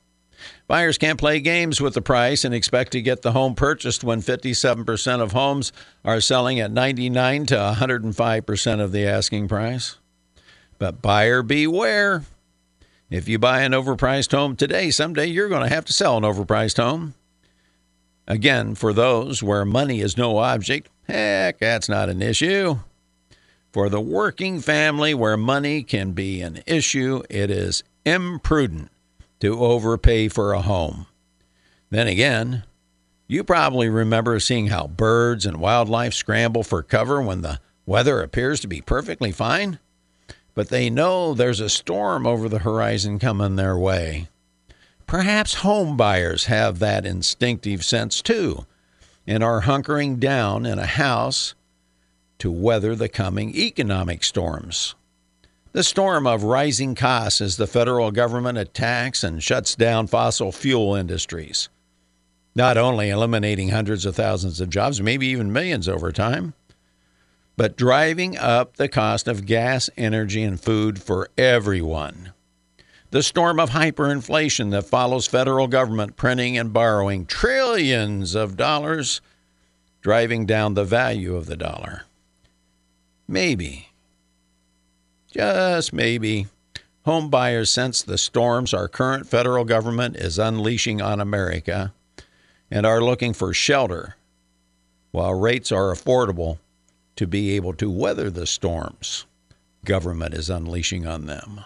Buyers 0.66 0.98
can't 0.98 1.18
play 1.18 1.40
games 1.40 1.80
with 1.80 1.94
the 1.94 2.02
price 2.02 2.44
and 2.44 2.54
expect 2.54 2.92
to 2.92 3.00
get 3.00 3.22
the 3.22 3.32
home 3.32 3.54
purchased 3.54 4.04
when 4.04 4.20
57% 4.20 5.20
of 5.22 5.32
homes 5.32 5.72
are 6.04 6.20
selling 6.20 6.60
at 6.60 6.70
99 6.70 7.46
to 7.46 7.54
105% 7.54 8.80
of 8.80 8.92
the 8.92 9.06
asking 9.06 9.48
price. 9.48 9.96
But 10.80 11.02
buyer 11.02 11.42
beware. 11.42 12.24
If 13.10 13.28
you 13.28 13.38
buy 13.38 13.60
an 13.60 13.72
overpriced 13.72 14.32
home 14.32 14.56
today, 14.56 14.90
someday 14.90 15.26
you're 15.26 15.50
going 15.50 15.62
to 15.62 15.74
have 15.74 15.84
to 15.84 15.92
sell 15.92 16.16
an 16.16 16.22
overpriced 16.22 16.82
home. 16.82 17.12
Again, 18.26 18.74
for 18.74 18.94
those 18.94 19.42
where 19.42 19.66
money 19.66 20.00
is 20.00 20.16
no 20.16 20.38
object, 20.38 20.88
heck, 21.06 21.58
that's 21.58 21.90
not 21.90 22.08
an 22.08 22.22
issue. 22.22 22.78
For 23.72 23.90
the 23.90 24.00
working 24.00 24.60
family 24.60 25.12
where 25.12 25.36
money 25.36 25.82
can 25.82 26.12
be 26.12 26.40
an 26.40 26.62
issue, 26.66 27.22
it 27.28 27.50
is 27.50 27.84
imprudent 28.06 28.90
to 29.40 29.62
overpay 29.62 30.28
for 30.28 30.54
a 30.54 30.62
home. 30.62 31.06
Then 31.90 32.08
again, 32.08 32.64
you 33.28 33.44
probably 33.44 33.90
remember 33.90 34.40
seeing 34.40 34.68
how 34.68 34.86
birds 34.86 35.44
and 35.44 35.58
wildlife 35.58 36.14
scramble 36.14 36.62
for 36.62 36.82
cover 36.82 37.20
when 37.20 37.42
the 37.42 37.60
weather 37.84 38.22
appears 38.22 38.60
to 38.60 38.66
be 38.66 38.80
perfectly 38.80 39.30
fine, 39.30 39.78
but 40.60 40.68
they 40.68 40.90
know 40.90 41.32
there's 41.32 41.60
a 41.60 41.70
storm 41.70 42.26
over 42.26 42.46
the 42.46 42.58
horizon 42.58 43.18
coming 43.18 43.56
their 43.56 43.78
way. 43.78 44.28
Perhaps 45.06 45.54
home 45.54 45.96
buyers 45.96 46.44
have 46.44 46.80
that 46.80 47.06
instinctive 47.06 47.82
sense 47.82 48.20
too 48.20 48.66
and 49.26 49.42
are 49.42 49.62
hunkering 49.62 50.20
down 50.20 50.66
in 50.66 50.78
a 50.78 50.84
house 50.84 51.54
to 52.40 52.52
weather 52.52 52.94
the 52.94 53.08
coming 53.08 53.56
economic 53.56 54.22
storms. 54.22 54.94
The 55.72 55.82
storm 55.82 56.26
of 56.26 56.44
rising 56.44 56.94
costs 56.94 57.40
as 57.40 57.56
the 57.56 57.66
federal 57.66 58.10
government 58.10 58.58
attacks 58.58 59.24
and 59.24 59.42
shuts 59.42 59.74
down 59.74 60.08
fossil 60.08 60.52
fuel 60.52 60.94
industries, 60.94 61.70
not 62.54 62.76
only 62.76 63.08
eliminating 63.08 63.70
hundreds 63.70 64.04
of 64.04 64.14
thousands 64.14 64.60
of 64.60 64.68
jobs, 64.68 65.00
maybe 65.00 65.28
even 65.28 65.54
millions 65.54 65.88
over 65.88 66.12
time, 66.12 66.52
but 67.60 67.76
driving 67.76 68.38
up 68.38 68.78
the 68.78 68.88
cost 68.88 69.28
of 69.28 69.44
gas, 69.44 69.90
energy, 69.94 70.42
and 70.42 70.58
food 70.58 71.02
for 71.02 71.28
everyone. 71.36 72.32
The 73.10 73.22
storm 73.22 73.60
of 73.60 73.68
hyperinflation 73.68 74.70
that 74.70 74.86
follows 74.86 75.26
federal 75.26 75.68
government 75.68 76.16
printing 76.16 76.56
and 76.56 76.72
borrowing 76.72 77.26
trillions 77.26 78.34
of 78.34 78.56
dollars, 78.56 79.20
driving 80.00 80.46
down 80.46 80.72
the 80.72 80.86
value 80.86 81.36
of 81.36 81.44
the 81.44 81.56
dollar. 81.58 82.04
Maybe, 83.28 83.90
just 85.30 85.92
maybe, 85.92 86.46
home 87.04 87.28
buyers 87.28 87.70
sense 87.70 88.00
the 88.00 88.16
storms 88.16 88.72
our 88.72 88.88
current 88.88 89.26
federal 89.26 89.66
government 89.66 90.16
is 90.16 90.38
unleashing 90.38 91.02
on 91.02 91.20
America 91.20 91.92
and 92.70 92.86
are 92.86 93.02
looking 93.02 93.34
for 93.34 93.52
shelter 93.52 94.16
while 95.10 95.34
rates 95.34 95.70
are 95.70 95.92
affordable 95.92 96.56
to 97.20 97.26
be 97.26 97.54
able 97.54 97.74
to 97.74 97.90
weather 97.90 98.30
the 98.30 98.46
storms 98.46 99.26
government 99.84 100.32
is 100.32 100.48
unleashing 100.48 101.06
on 101.06 101.26
them. 101.26 101.60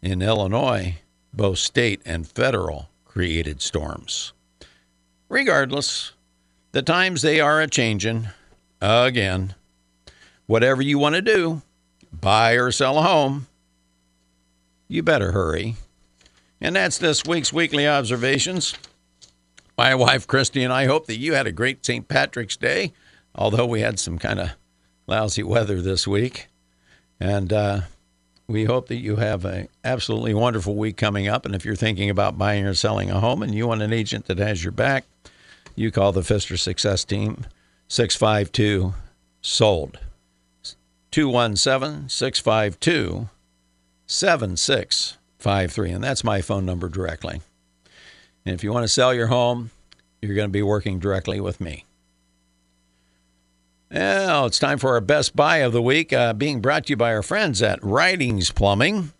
In 0.00 0.22
Illinois, 0.22 0.96
both 1.34 1.58
state 1.58 2.00
and 2.06 2.26
federal 2.26 2.88
created 3.04 3.60
storms. 3.60 4.32
Regardless, 5.28 6.12
the 6.70 6.80
times 6.80 7.20
they 7.20 7.38
are 7.38 7.60
a 7.60 7.68
changin' 7.68 8.30
again. 8.80 9.54
Whatever 10.46 10.80
you 10.80 10.98
want 10.98 11.16
to 11.16 11.20
do, 11.20 11.60
buy 12.10 12.52
or 12.52 12.72
sell 12.72 12.96
a 12.96 13.02
home, 13.02 13.46
you 14.88 15.02
better 15.02 15.32
hurry. 15.32 15.76
And 16.62 16.76
that's 16.76 16.96
this 16.96 17.26
week's 17.26 17.52
weekly 17.52 17.86
observations. 17.86 18.74
My 19.76 19.94
wife 19.94 20.26
Christy 20.26 20.64
and 20.64 20.72
I 20.72 20.86
hope 20.86 21.08
that 21.08 21.18
you 21.18 21.34
had 21.34 21.46
a 21.46 21.52
great 21.52 21.84
St. 21.84 22.08
Patrick's 22.08 22.56
Day, 22.56 22.94
although 23.34 23.66
we 23.66 23.80
had 23.80 23.98
some 23.98 24.18
kind 24.18 24.40
of 24.40 24.50
lousy 25.06 25.42
weather 25.42 25.80
this 25.80 26.06
week. 26.06 26.48
And 27.20 27.52
uh, 27.52 27.80
we 28.46 28.64
hope 28.64 28.88
that 28.88 28.96
you 28.96 29.16
have 29.16 29.44
an 29.44 29.68
absolutely 29.84 30.34
wonderful 30.34 30.74
week 30.74 30.96
coming 30.96 31.28
up. 31.28 31.46
And 31.46 31.54
if 31.54 31.64
you're 31.64 31.76
thinking 31.76 32.10
about 32.10 32.38
buying 32.38 32.66
or 32.66 32.74
selling 32.74 33.10
a 33.10 33.20
home 33.20 33.42
and 33.42 33.54
you 33.54 33.66
want 33.66 33.82
an 33.82 33.92
agent 33.92 34.26
that 34.26 34.38
has 34.38 34.62
your 34.62 34.72
back, 34.72 35.04
you 35.74 35.90
call 35.90 36.12
the 36.12 36.22
Pfister 36.22 36.56
Success 36.56 37.04
Team 37.04 37.46
652 37.88 38.94
SOLD. 39.40 39.98
217 41.10 42.08
652 42.08 43.28
7653. 44.06 45.90
And 45.90 46.02
that's 46.02 46.24
my 46.24 46.40
phone 46.40 46.64
number 46.64 46.88
directly. 46.88 47.40
And 48.44 48.54
if 48.54 48.64
you 48.64 48.72
want 48.72 48.84
to 48.84 48.88
sell 48.88 49.14
your 49.14 49.28
home, 49.28 49.70
you're 50.20 50.34
going 50.34 50.48
to 50.48 50.52
be 50.52 50.62
working 50.62 50.98
directly 50.98 51.40
with 51.40 51.60
me. 51.60 51.84
Now 53.92 54.46
it's 54.46 54.58
time 54.58 54.78
for 54.78 54.94
our 54.94 55.02
best 55.02 55.36
buy 55.36 55.58
of 55.58 55.74
the 55.74 55.82
week, 55.82 56.14
uh, 56.14 56.32
being 56.32 56.62
brought 56.62 56.86
to 56.86 56.90
you 56.90 56.96
by 56.96 57.12
our 57.12 57.22
friends 57.22 57.60
at 57.60 57.78
Writings 57.84 58.50
Plumbing. 58.50 59.12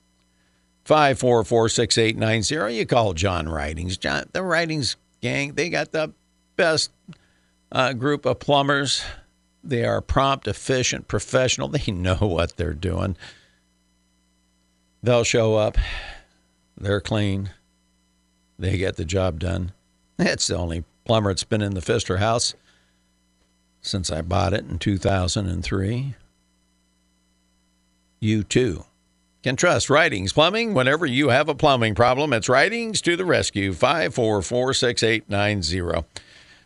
5446890. 0.87 2.75
You 2.75 2.87
call 2.87 3.12
John 3.12 3.50
Writings. 3.50 3.99
John, 3.99 4.25
the 4.33 4.43
Writings 4.43 4.97
gang, 5.21 5.52
they 5.52 5.69
got 5.69 5.93
the 5.93 6.14
best 6.57 6.91
uh, 7.71 7.93
group 7.93 8.25
of 8.25 8.41
plumbers 8.41 9.05
they 9.62 9.85
are 9.85 10.00
prompt, 10.00 10.49
efficient, 10.49 11.07
professional. 11.07 11.69
They 11.69 11.93
know 11.93 12.17
what 12.21 12.57
they're 12.57 12.73
doing. 12.73 13.17
They'll 15.02 15.25
show 15.25 15.55
up. 15.57 15.76
They're 16.79 17.00
clean. 17.00 17.50
They 18.59 18.79
get 18.79 18.97
the 18.97 19.05
job 19.05 19.38
done. 19.38 19.73
It's 20.19 20.47
the 20.47 20.57
only 20.57 20.85
plumber 21.05 21.31
that's 21.31 21.45
been 21.45 21.62
in 21.62 21.75
the 21.75 21.81
Pfister 21.83 22.17
house 22.17 22.55
since 23.82 24.10
I 24.10 24.22
bought 24.22 24.54
it 24.54 24.64
in 24.68 24.78
2003. 24.78 26.14
You 28.20 28.44
too 28.44 28.84
can 29.42 29.56
trust 29.56 29.90
Writings 29.90 30.32
Plumbing 30.32 30.72
whenever 30.72 31.04
you 31.04 31.30
have 31.30 31.48
a 31.48 31.54
plumbing 31.54 31.94
problem. 31.94 32.32
It's 32.32 32.48
Writings 32.48 33.00
to 33.02 33.16
the 33.16 33.24
rescue 33.24 33.72
544 33.72 34.74
6890. 34.74 36.06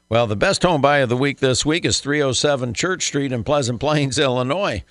Well, 0.09 0.27
the 0.27 0.37
best 0.37 0.63
home 0.63 0.83
buy 0.83 0.99
of 0.99 1.09
the 1.09 1.17
week 1.17 1.39
this 1.39 1.67
week 1.67 1.85
is 1.85 2.01
307 2.01 2.75
Church 2.75 3.05
Street 3.05 3.33
in 3.33 3.43
Pleasant 3.43 3.81
Plains, 3.81 4.19
Illinois. 4.19 4.85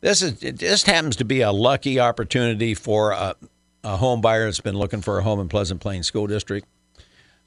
This 0.00 0.22
is 0.22 0.42
it 0.42 0.58
just 0.58 0.86
happens 0.86 1.16
to 1.16 1.24
be 1.24 1.40
a 1.40 1.52
lucky 1.52 1.98
opportunity 1.98 2.74
for 2.74 3.10
a, 3.10 3.34
a 3.82 3.96
home 3.96 4.20
buyer 4.20 4.44
that's 4.44 4.60
been 4.60 4.78
looking 4.78 5.02
for 5.02 5.18
a 5.18 5.22
home 5.22 5.40
in 5.40 5.48
Pleasant 5.48 5.80
Plains 5.80 6.06
School 6.06 6.28
District 6.28 6.66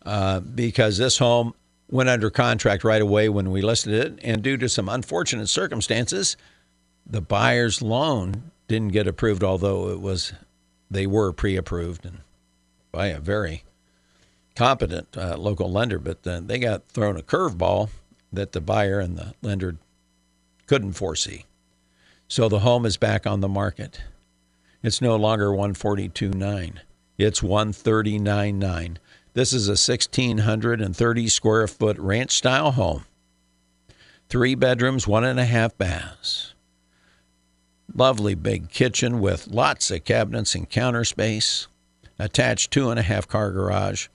uh, 0.05 0.41
because 0.41 0.97
this 0.97 1.17
home 1.17 1.53
went 1.91 2.10
under 2.10 2.29
contract 2.29 2.83
right 2.83 3.01
away 3.01 3.29
when 3.29 3.51
we 3.51 3.62
listed 3.62 3.93
it, 3.93 4.19
and 4.24 4.41
due 4.41 4.57
to 4.57 4.69
some 4.69 4.89
unfortunate 4.89 5.48
circumstances, 5.48 6.38
the 7.05 7.21
buyer's 7.21 7.81
loan 7.81 8.51
didn't 8.67 8.93
get 8.93 9.07
approved, 9.07 9.43
although 9.43 9.89
it 9.89 10.00
was 10.00 10.33
they 10.89 11.05
were 11.05 11.31
pre-approved 11.31 12.05
and 12.05 12.19
by 12.91 13.07
a 13.07 13.19
very 13.19 13.63
competent 14.55 15.17
uh, 15.17 15.38
local 15.38 15.71
lender, 15.71 16.00
but 16.00 16.24
then 16.24 16.48
they 16.48 16.60
got 16.60 16.88
thrown 16.88 17.17
a 17.17 17.21
curveball 17.21 17.89
that 18.33 18.51
the 18.51 18.62
buyer 18.62 19.00
and 19.00 19.17
the 19.17 19.33
lender 19.41 19.77
couldn't 20.67 20.93
foresee. 20.93 21.45
So 22.27 22.48
the 22.48 22.60
home 22.60 22.86
is 22.86 22.98
back 22.98 23.27
on 23.27 23.41
the 23.41 23.50
market. 23.50 24.01
It's 24.83 25.01
no 25.01 25.15
longer 25.15 25.50
142.9. 25.50 26.77
It's 27.17 27.41
139.9. 27.41 28.98
This 29.33 29.53
is 29.53 29.69
a 29.69 29.79
1630 29.79 31.27
square 31.29 31.67
foot 31.67 31.97
ranch 31.97 32.31
style 32.31 32.71
home. 32.71 33.05
Three 34.27 34.55
bedrooms, 34.55 35.07
one 35.07 35.23
and 35.23 35.39
a 35.39 35.45
half 35.45 35.77
baths. 35.77 36.53
Lovely 37.93 38.35
big 38.35 38.69
kitchen 38.69 39.21
with 39.21 39.47
lots 39.47 39.89
of 39.89 40.03
cabinets 40.03 40.53
and 40.53 40.69
counter 40.69 41.05
space. 41.05 41.67
Attached 42.19 42.71
two 42.71 42.89
and 42.89 43.00
a 43.00 43.03
half 43.03 43.25
car 43.25 43.51
garage. 43.51 44.09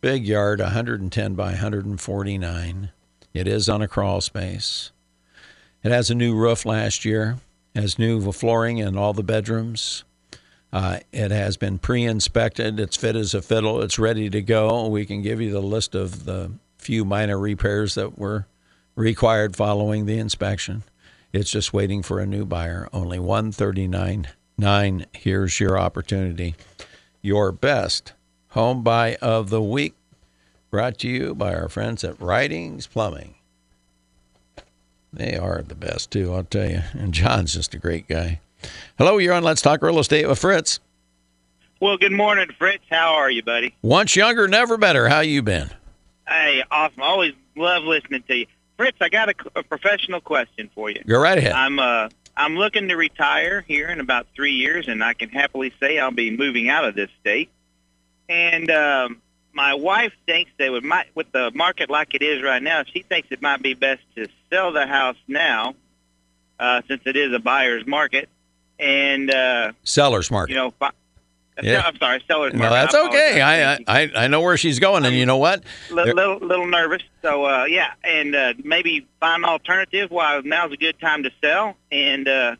Big 0.00 0.24
yard, 0.24 0.60
110 0.60 1.34
by 1.34 1.46
149. 1.46 2.90
It 3.34 3.48
is 3.48 3.68
on 3.68 3.82
a 3.82 3.88
crawl 3.88 4.20
space. 4.20 4.92
It 5.82 5.90
has 5.90 6.10
a 6.10 6.14
new 6.14 6.36
roof 6.36 6.64
last 6.64 7.04
year, 7.04 7.38
has 7.74 7.98
new 7.98 8.30
flooring 8.32 8.78
in 8.78 8.96
all 8.96 9.14
the 9.14 9.22
bedrooms. 9.24 10.04
Uh, 10.72 11.00
it 11.12 11.30
has 11.30 11.56
been 11.56 11.78
pre 11.78 12.04
inspected. 12.04 12.78
It's 12.78 12.96
fit 12.96 13.16
as 13.16 13.34
a 13.34 13.42
fiddle. 13.42 13.82
It's 13.82 13.98
ready 13.98 14.30
to 14.30 14.40
go. 14.40 14.86
We 14.86 15.04
can 15.04 15.22
give 15.22 15.40
you 15.40 15.50
the 15.50 15.60
list 15.60 15.94
of 15.94 16.24
the 16.24 16.52
few 16.78 17.04
minor 17.04 17.38
repairs 17.38 17.94
that 17.96 18.18
were 18.18 18.46
required 18.94 19.56
following 19.56 20.06
the 20.06 20.18
inspection. 20.18 20.84
It's 21.32 21.50
just 21.50 21.72
waiting 21.72 22.02
for 22.02 22.20
a 22.20 22.26
new 22.26 22.44
buyer. 22.44 22.88
Only 22.92 23.18
139.9. 23.18 25.06
Here's 25.12 25.60
your 25.60 25.78
opportunity. 25.78 26.54
Your 27.22 27.52
best 27.52 28.12
home 28.48 28.82
buy 28.82 29.16
of 29.16 29.50
the 29.50 29.62
week 29.62 29.94
brought 30.70 30.98
to 30.98 31.08
you 31.08 31.34
by 31.34 31.54
our 31.54 31.68
friends 31.68 32.04
at 32.04 32.20
Writings 32.20 32.86
Plumbing. 32.86 33.34
They 35.12 35.36
are 35.36 35.62
the 35.62 35.74
best 35.74 36.10
too, 36.12 36.32
I'll 36.32 36.44
tell 36.44 36.70
you. 36.70 36.82
And 36.92 37.12
John's 37.12 37.54
just 37.54 37.74
a 37.74 37.78
great 37.78 38.06
guy. 38.08 38.40
Hello, 38.98 39.18
you're 39.18 39.34
on 39.34 39.42
Let's 39.42 39.62
Talk 39.62 39.82
Real 39.82 39.98
Estate 39.98 40.26
with 40.28 40.38
Fritz. 40.38 40.80
Well, 41.80 41.96
good 41.96 42.12
morning, 42.12 42.48
Fritz. 42.58 42.84
How 42.90 43.14
are 43.14 43.30
you, 43.30 43.42
buddy? 43.42 43.74
Once 43.80 44.14
younger, 44.14 44.46
never 44.46 44.76
better. 44.76 45.08
How 45.08 45.20
you 45.20 45.42
been? 45.42 45.70
Hey, 46.28 46.62
awesome. 46.70 47.02
Always 47.02 47.32
love 47.56 47.84
listening 47.84 48.22
to 48.28 48.36
you. 48.36 48.46
Fritz, 48.76 48.98
I 49.00 49.08
got 49.08 49.30
a, 49.30 49.34
a 49.56 49.62
professional 49.62 50.20
question 50.20 50.70
for 50.74 50.90
you. 50.90 51.02
Go 51.06 51.20
right 51.20 51.38
ahead. 51.38 51.52
I'm 51.52 51.78
uh 51.78 52.08
I'm 52.36 52.56
looking 52.56 52.88
to 52.88 52.96
retire 52.96 53.62
here 53.66 53.88
in 53.88 54.00
about 54.00 54.26
three 54.34 54.52
years, 54.52 54.88
and 54.88 55.04
I 55.04 55.12
can 55.14 55.28
happily 55.28 55.72
say 55.80 55.98
I'll 55.98 56.10
be 56.10 56.30
moving 56.30 56.68
out 56.68 56.84
of 56.84 56.94
this 56.94 57.10
state. 57.20 57.50
And 58.28 58.70
um, 58.70 59.20
my 59.52 59.74
wife 59.74 60.12
thinks 60.26 60.50
that 60.58 60.72
with 60.72 60.84
my 60.84 61.04
with 61.14 61.30
the 61.32 61.50
market 61.54 61.90
like 61.90 62.14
it 62.14 62.22
is 62.22 62.42
right 62.42 62.62
now, 62.62 62.84
she 62.84 63.02
thinks 63.02 63.28
it 63.30 63.42
might 63.42 63.62
be 63.62 63.74
best 63.74 64.02
to 64.16 64.28
sell 64.50 64.72
the 64.72 64.86
house 64.86 65.16
now, 65.28 65.74
uh, 66.58 66.82
since 66.88 67.02
it 67.04 67.16
is 67.16 67.34
a 67.34 67.38
buyer's 67.38 67.86
market, 67.86 68.28
and 68.80 69.30
uh, 69.30 69.72
seller's 69.84 70.30
market. 70.30 70.52
You 70.52 70.58
know, 70.58 70.90
yeah. 71.62 71.82
I'm 71.84 71.96
sorry, 71.96 72.22
seller's 72.26 72.54
market. 72.54 72.68
No, 72.68 72.70
that's 72.70 72.94
I 72.94 73.08
okay. 73.08 73.40
I, 73.40 73.74
I 73.86 74.10
I 74.16 74.28
know 74.28 74.40
where 74.40 74.56
she's 74.56 74.78
going, 74.78 75.04
and 75.04 75.14
you 75.14 75.26
know 75.26 75.36
what? 75.36 75.62
Little 75.90 76.14
little, 76.14 76.38
little 76.38 76.66
nervous. 76.66 77.02
So 77.22 77.44
uh, 77.44 77.64
yeah, 77.64 77.92
and 78.02 78.34
uh, 78.34 78.54
maybe 78.64 79.06
find 79.20 79.44
an 79.44 79.50
alternative 79.50 80.10
while 80.10 80.42
now's 80.42 80.72
a 80.72 80.76
good 80.76 80.98
time 81.00 81.22
to 81.24 81.30
sell, 81.42 81.76
and 81.92 82.26
uh, 82.26 82.56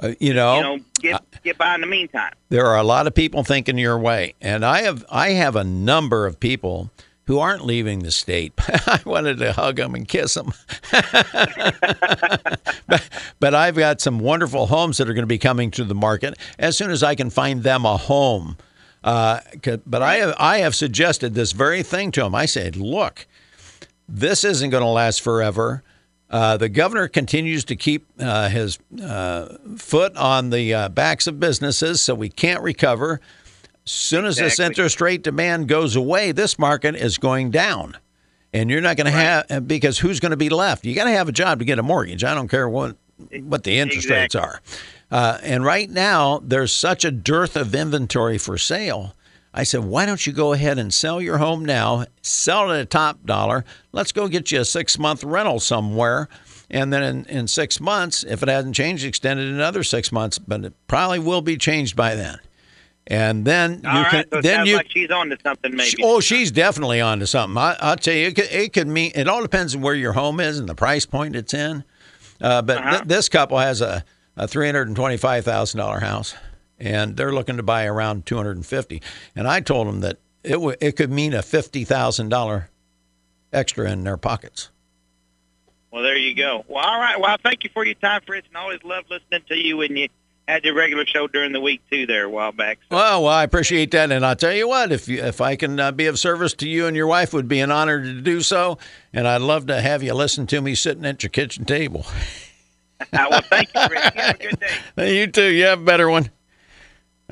uh, 0.00 0.12
you 0.20 0.34
know, 0.34 0.56
you 0.56 0.62
know 0.62 0.78
get 1.00 1.42
get 1.42 1.58
by 1.58 1.74
in 1.74 1.80
the 1.80 1.86
meantime. 1.86 2.32
There 2.48 2.66
are 2.66 2.76
a 2.76 2.84
lot 2.84 3.06
of 3.06 3.14
people 3.14 3.42
thinking 3.42 3.78
your 3.78 3.98
way, 3.98 4.34
and 4.40 4.64
I 4.64 4.82
have 4.82 5.04
I 5.10 5.30
have 5.30 5.56
a 5.56 5.64
number 5.64 6.26
of 6.26 6.38
people 6.38 6.90
who 7.26 7.38
aren't 7.38 7.64
leaving 7.64 8.00
the 8.00 8.10
state. 8.10 8.52
I 8.86 9.00
wanted 9.04 9.38
to 9.38 9.52
hug 9.52 9.76
them 9.76 9.94
and 9.94 10.06
kiss 10.06 10.34
them. 10.34 10.52
but, 12.86 13.08
but, 13.40 13.54
I've 13.54 13.76
got 13.76 14.00
some 14.00 14.18
wonderful 14.20 14.66
homes 14.66 14.98
that 14.98 15.08
are 15.08 15.14
going 15.14 15.22
to 15.22 15.26
be 15.26 15.38
coming 15.38 15.70
to 15.72 15.84
the 15.84 15.94
market 15.94 16.38
as 16.58 16.76
soon 16.76 16.90
as 16.90 17.02
I 17.02 17.14
can 17.14 17.30
find 17.30 17.62
them 17.62 17.84
a 17.84 17.96
home. 17.96 18.56
Uh, 19.02 19.40
but 19.86 20.02
I 20.02 20.16
have, 20.16 20.34
I 20.38 20.58
have 20.58 20.74
suggested 20.74 21.34
this 21.34 21.52
very 21.52 21.82
thing 21.82 22.10
to 22.12 22.22
them. 22.22 22.34
I 22.34 22.46
said, 22.46 22.76
look, 22.76 23.26
this 24.08 24.44
isn't 24.44 24.70
going 24.70 24.82
to 24.82 24.88
last 24.88 25.20
forever. 25.20 25.82
Uh, 26.28 26.56
the 26.56 26.68
governor 26.68 27.06
continues 27.06 27.64
to 27.64 27.76
keep 27.76 28.04
uh, 28.18 28.48
his 28.48 28.78
uh, 29.00 29.56
foot 29.76 30.16
on 30.16 30.50
the 30.50 30.74
uh, 30.74 30.88
backs 30.88 31.26
of 31.28 31.38
businesses, 31.38 32.00
so 32.00 32.14
we 32.14 32.28
can't 32.28 32.62
recover. 32.62 33.20
Soon 33.86 34.24
as 34.24 34.38
exactly. 34.38 34.48
this 34.48 34.60
interest 34.60 35.00
rate 35.00 35.22
demand 35.22 35.68
goes 35.68 35.96
away, 35.96 36.32
this 36.32 36.58
market 36.58 36.96
is 36.96 37.18
going 37.18 37.50
down. 37.50 37.96
And 38.52 38.70
you're 38.70 38.80
not 38.80 38.96
going 38.96 39.12
right. 39.12 39.46
to 39.48 39.54
have 39.54 39.68
because 39.68 39.98
who's 39.98 40.20
going 40.20 40.30
to 40.30 40.36
be 40.36 40.48
left? 40.48 40.84
You 40.84 40.94
got 40.94 41.04
to 41.04 41.10
have 41.10 41.28
a 41.28 41.32
job 41.32 41.60
to 41.60 41.64
get 41.64 41.78
a 41.78 41.82
mortgage. 41.82 42.24
I 42.24 42.34
don't 42.34 42.48
care 42.48 42.68
what 42.68 42.96
what 43.42 43.64
the 43.64 43.78
interest 43.78 44.06
exactly. 44.06 44.22
rates 44.22 44.34
are. 44.34 44.60
Uh, 45.10 45.38
and 45.42 45.64
right 45.64 45.88
now, 45.88 46.40
there's 46.42 46.72
such 46.72 47.04
a 47.04 47.10
dearth 47.10 47.56
of 47.56 47.74
inventory 47.74 48.38
for 48.38 48.58
sale. 48.58 49.14
I 49.54 49.62
said, 49.62 49.84
why 49.84 50.04
don't 50.04 50.26
you 50.26 50.34
go 50.34 50.52
ahead 50.52 50.78
and 50.78 50.92
sell 50.92 51.20
your 51.20 51.38
home 51.38 51.64
now, 51.64 52.04
sell 52.20 52.70
it 52.70 52.74
at 52.74 52.80
a 52.80 52.84
top 52.84 53.24
dollar. 53.24 53.64
Let's 53.92 54.12
go 54.12 54.28
get 54.28 54.52
you 54.52 54.60
a 54.60 54.64
six 54.64 54.98
month 54.98 55.24
rental 55.24 55.60
somewhere. 55.60 56.28
And 56.68 56.92
then 56.92 57.02
in, 57.02 57.24
in 57.26 57.48
six 57.48 57.80
months, 57.80 58.24
if 58.24 58.42
it 58.42 58.48
hasn't 58.48 58.74
changed, 58.74 59.04
extend 59.04 59.40
it 59.40 59.46
another 59.46 59.82
six 59.82 60.10
months, 60.12 60.38
but 60.38 60.64
it 60.64 60.74
probably 60.88 61.20
will 61.20 61.40
be 61.40 61.56
changed 61.56 61.96
by 61.96 62.14
then. 62.16 62.38
And 63.08 63.44
then 63.44 63.82
All 63.86 63.94
you 63.94 64.02
right, 64.02 64.10
can 64.10 64.24
so 64.32 64.40
then 64.40 64.66
you 64.66 64.76
like 64.76 64.90
she's 64.90 65.10
on 65.10 65.28
to 65.30 65.38
something 65.42 65.76
maybe. 65.76 66.02
Oh, 66.02 66.18
she's 66.18 66.50
definitely 66.50 67.00
on 67.00 67.20
to 67.20 67.26
something. 67.26 67.56
I, 67.56 67.76
will 67.90 67.96
tell 67.96 68.14
you, 68.14 68.26
it 68.26 68.34
could, 68.34 68.50
it 68.50 68.72
could 68.72 68.88
mean 68.88 69.12
it 69.14 69.28
all 69.28 69.42
depends 69.42 69.76
on 69.76 69.82
where 69.82 69.94
your 69.94 70.12
home 70.12 70.40
is 70.40 70.58
and 70.58 70.68
the 70.68 70.74
price 70.74 71.06
point 71.06 71.36
it's 71.36 71.54
in. 71.54 71.84
Uh, 72.40 72.62
but 72.62 72.78
uh-huh. 72.78 72.90
th- 72.90 73.04
this 73.04 73.28
couple 73.28 73.58
has 73.58 73.80
a, 73.80 74.04
a 74.36 74.48
three 74.48 74.66
hundred 74.66 74.88
and 74.88 74.96
twenty 74.96 75.16
five 75.16 75.44
thousand 75.44 75.78
dollar 75.78 76.00
house, 76.00 76.34
and 76.80 77.16
they're 77.16 77.32
looking 77.32 77.58
to 77.58 77.62
buy 77.62 77.86
around 77.86 78.26
two 78.26 78.36
hundred 78.36 78.56
and 78.56 78.66
fifty. 78.66 79.00
And 79.36 79.46
I 79.46 79.60
told 79.60 79.86
them 79.86 80.00
that 80.00 80.18
it 80.42 80.52
w- 80.52 80.76
it 80.80 80.96
could 80.96 81.10
mean 81.12 81.32
a 81.32 81.42
fifty 81.42 81.84
thousand 81.84 82.30
dollar 82.30 82.70
extra 83.52 83.88
in 83.90 84.02
their 84.02 84.16
pockets. 84.16 84.70
Well, 85.92 86.02
there 86.02 86.16
you 86.16 86.34
go. 86.34 86.64
Well, 86.68 86.84
all 86.84 87.00
right. 87.00 87.18
Well, 87.20 87.36
thank 87.42 87.62
you 87.62 87.70
for 87.72 87.84
your 87.84 87.94
time, 87.94 88.20
Fritz, 88.26 88.48
and 88.48 88.56
I 88.56 88.60
always 88.60 88.82
love 88.84 89.04
listening 89.08 89.42
to 89.48 89.56
you 89.56 89.76
when 89.76 89.96
you 89.96 90.08
had 90.48 90.64
your 90.64 90.74
regular 90.74 91.04
show 91.04 91.26
during 91.26 91.52
the 91.52 91.60
week 91.60 91.82
too 91.90 92.06
there 92.06 92.24
a 92.24 92.30
while 92.30 92.52
back. 92.52 92.78
So. 92.88 92.96
Well, 92.96 93.24
well, 93.24 93.32
I 93.32 93.42
appreciate 93.42 93.90
that, 93.92 94.12
and 94.12 94.24
I'll 94.24 94.36
tell 94.36 94.52
you 94.52 94.68
what, 94.68 94.92
if 94.92 95.08
you, 95.08 95.22
if 95.22 95.40
I 95.40 95.56
can 95.56 95.78
uh, 95.80 95.92
be 95.92 96.06
of 96.06 96.18
service 96.18 96.54
to 96.54 96.68
you 96.68 96.86
and 96.86 96.96
your 96.96 97.06
wife, 97.06 97.32
would 97.32 97.48
be 97.48 97.60
an 97.60 97.70
honor 97.70 98.02
to 98.02 98.20
do 98.20 98.40
so, 98.40 98.78
and 99.12 99.26
I'd 99.26 99.40
love 99.40 99.66
to 99.66 99.80
have 99.80 100.02
you 100.02 100.14
listen 100.14 100.46
to 100.48 100.60
me 100.60 100.74
sitting 100.74 101.04
at 101.04 101.22
your 101.22 101.30
kitchen 101.30 101.64
table. 101.64 102.06
well, 103.12 103.40
thank 103.42 103.68
you, 103.74 103.80
Rick. 103.90 104.14
You 104.14 104.22
have 104.22 104.34
a 104.34 104.38
good 104.38 104.60
day. 104.96 105.18
You 105.18 105.26
too. 105.26 105.52
You 105.52 105.64
have 105.64 105.80
a 105.80 105.84
better 105.84 106.08
one. 106.08 106.30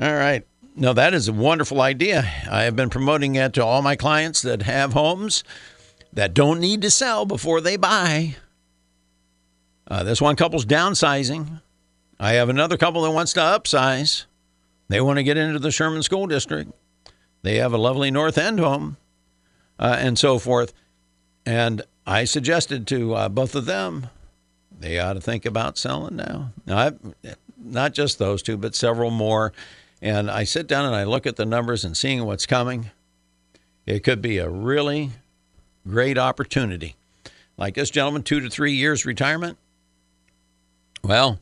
All 0.00 0.12
right. 0.14 0.44
No, 0.76 0.92
that 0.92 1.14
is 1.14 1.28
a 1.28 1.32
wonderful 1.32 1.80
idea. 1.80 2.28
I 2.50 2.64
have 2.64 2.74
been 2.74 2.90
promoting 2.90 3.34
that 3.34 3.54
to 3.54 3.64
all 3.64 3.80
my 3.80 3.94
clients 3.94 4.42
that 4.42 4.62
have 4.62 4.92
homes 4.92 5.44
that 6.12 6.34
don't 6.34 6.58
need 6.58 6.82
to 6.82 6.90
sell 6.90 7.24
before 7.26 7.60
they 7.60 7.76
buy. 7.76 8.34
Uh, 9.86 10.02
this 10.02 10.20
one 10.20 10.34
couple's 10.34 10.66
downsizing. 10.66 11.60
I 12.24 12.32
have 12.32 12.48
another 12.48 12.78
couple 12.78 13.02
that 13.02 13.10
wants 13.10 13.34
to 13.34 13.40
upsize. 13.40 14.24
They 14.88 14.98
want 14.98 15.18
to 15.18 15.22
get 15.22 15.36
into 15.36 15.58
the 15.58 15.70
Sherman 15.70 16.02
School 16.02 16.26
District. 16.26 16.72
They 17.42 17.56
have 17.56 17.74
a 17.74 17.76
lovely 17.76 18.10
North 18.10 18.38
End 18.38 18.58
home, 18.58 18.96
uh, 19.78 19.96
and 19.98 20.18
so 20.18 20.38
forth. 20.38 20.72
And 21.44 21.82
I 22.06 22.24
suggested 22.24 22.86
to 22.86 23.14
uh, 23.14 23.28
both 23.28 23.54
of 23.54 23.66
them 23.66 24.06
they 24.80 24.98
ought 24.98 25.12
to 25.12 25.20
think 25.20 25.44
about 25.44 25.76
selling 25.76 26.16
now. 26.16 26.50
Now, 26.64 26.78
I've, 26.78 27.14
not 27.62 27.92
just 27.92 28.18
those 28.18 28.42
two, 28.42 28.56
but 28.56 28.74
several 28.74 29.10
more. 29.10 29.52
And 30.00 30.30
I 30.30 30.44
sit 30.44 30.66
down 30.66 30.86
and 30.86 30.94
I 30.94 31.04
look 31.04 31.26
at 31.26 31.36
the 31.36 31.44
numbers 31.44 31.84
and 31.84 31.94
seeing 31.94 32.24
what's 32.24 32.46
coming. 32.46 32.90
It 33.84 34.00
could 34.00 34.22
be 34.22 34.38
a 34.38 34.48
really 34.48 35.10
great 35.86 36.16
opportunity. 36.16 36.96
Like 37.58 37.74
this 37.74 37.90
gentleman, 37.90 38.22
two 38.22 38.40
to 38.40 38.48
three 38.48 38.72
years 38.72 39.04
retirement. 39.04 39.58
Well, 41.02 41.38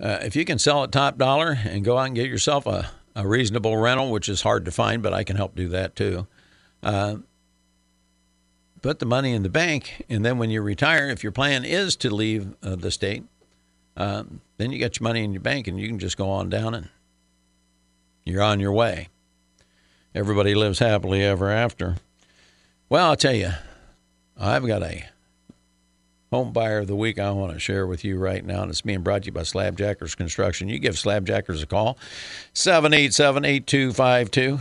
uh, 0.00 0.18
if 0.22 0.36
you 0.36 0.44
can 0.44 0.58
sell 0.58 0.84
at 0.84 0.92
top 0.92 1.18
dollar 1.18 1.58
and 1.64 1.84
go 1.84 1.98
out 1.98 2.06
and 2.06 2.14
get 2.14 2.28
yourself 2.28 2.66
a, 2.66 2.90
a 3.14 3.26
reasonable 3.26 3.76
rental, 3.76 4.10
which 4.10 4.28
is 4.28 4.42
hard 4.42 4.64
to 4.64 4.70
find, 4.70 5.02
but 5.02 5.12
I 5.12 5.24
can 5.24 5.36
help 5.36 5.56
do 5.56 5.68
that 5.68 5.96
too. 5.96 6.26
Uh, 6.82 7.16
put 8.82 9.00
the 9.00 9.06
money 9.06 9.32
in 9.32 9.42
the 9.42 9.48
bank, 9.48 10.04
and 10.08 10.24
then 10.24 10.38
when 10.38 10.50
you 10.50 10.62
retire, 10.62 11.08
if 11.08 11.22
your 11.22 11.32
plan 11.32 11.64
is 11.64 11.96
to 11.96 12.10
leave 12.10 12.54
uh, 12.62 12.76
the 12.76 12.90
state, 12.90 13.24
um, 13.96 14.40
then 14.56 14.70
you 14.70 14.78
got 14.78 14.98
your 14.98 15.04
money 15.04 15.24
in 15.24 15.32
your 15.32 15.42
bank, 15.42 15.66
and 15.66 15.80
you 15.80 15.88
can 15.88 15.98
just 15.98 16.16
go 16.16 16.30
on 16.30 16.48
down 16.48 16.74
and 16.74 16.88
you're 18.24 18.42
on 18.42 18.60
your 18.60 18.72
way. 18.72 19.08
Everybody 20.14 20.54
lives 20.54 20.78
happily 20.78 21.22
ever 21.22 21.50
after. 21.50 21.96
Well, 22.88 23.10
I'll 23.10 23.16
tell 23.16 23.34
you, 23.34 23.50
I've 24.38 24.66
got 24.66 24.82
a 24.82 25.04
home 26.30 26.52
buyer 26.52 26.78
of 26.78 26.86
the 26.86 26.96
week 26.96 27.18
I 27.18 27.30
want 27.30 27.52
to 27.54 27.58
share 27.58 27.86
with 27.86 28.04
you 28.04 28.18
right 28.18 28.44
now, 28.44 28.62
and 28.62 28.70
it's 28.70 28.82
being 28.82 29.02
brought 29.02 29.22
to 29.22 29.26
you 29.26 29.32
by 29.32 29.42
Slabjackers 29.42 30.16
Construction. 30.16 30.68
You 30.68 30.78
give 30.78 30.94
Slabjackers 30.94 31.62
a 31.62 31.66
call, 31.66 31.98
787 32.52 33.44
8252. 33.44 34.58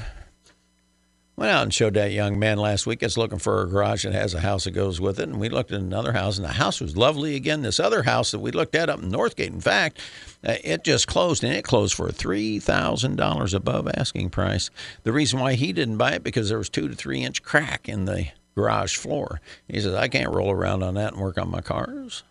Went 1.36 1.52
out 1.52 1.62
and 1.62 1.74
showed 1.74 1.94
that 1.94 2.14
young 2.14 2.40
man 2.40 2.58
last 2.58 2.88
week 2.88 3.02
that's 3.02 3.16
looking 3.16 3.38
for 3.38 3.62
a 3.62 3.68
garage 3.68 4.06
that 4.06 4.14
has 4.14 4.34
a 4.34 4.40
house 4.40 4.64
that 4.64 4.72
goes 4.72 5.00
with 5.00 5.20
it. 5.20 5.30
And 5.30 5.40
we 5.40 5.50
looked 5.50 5.72
at 5.72 5.80
another 5.80 6.14
house, 6.14 6.38
and 6.38 6.46
the 6.46 6.54
house 6.54 6.82
was 6.82 6.98
lovely 6.98 7.36
again. 7.36 7.62
This 7.62 7.80
other 7.80 8.02
house 8.02 8.32
that 8.32 8.40
we 8.40 8.50
looked 8.50 8.74
at 8.74 8.90
up 8.90 9.04
in 9.04 9.12
Northgate, 9.12 9.48
in 9.48 9.62
fact, 9.62 10.00
uh, 10.44 10.56
it 10.64 10.84
just 10.84 11.06
closed, 11.06 11.44
and 11.44 11.54
it 11.54 11.64
closed 11.64 11.94
for 11.94 12.10
$3,000 12.10 13.54
above 13.54 13.88
asking 13.94 14.32
price. 14.32 14.72
The 15.04 15.12
reason 15.12 15.40
why 15.40 15.54
he 15.54 15.74
didn't 15.74 15.98
buy 15.98 16.14
it 16.14 16.24
because 16.24 16.50
there 16.50 16.58
was 16.58 16.70
two 16.70 16.88
to 16.88 16.96
three 16.96 17.22
inch 17.22 17.44
crack 17.44 17.88
in 17.88 18.06
the 18.06 18.30
garage 18.58 18.98
floor. 18.98 19.40
He 19.68 19.80
says, 19.80 19.94
I 19.94 20.08
can't 20.08 20.34
roll 20.34 20.52
around 20.52 20.84
on 20.84 20.96
that 20.96 21.14
and 21.14 21.22
work 21.22 21.38
on 21.38 21.50
my 21.50 21.62
cars. 21.62 22.24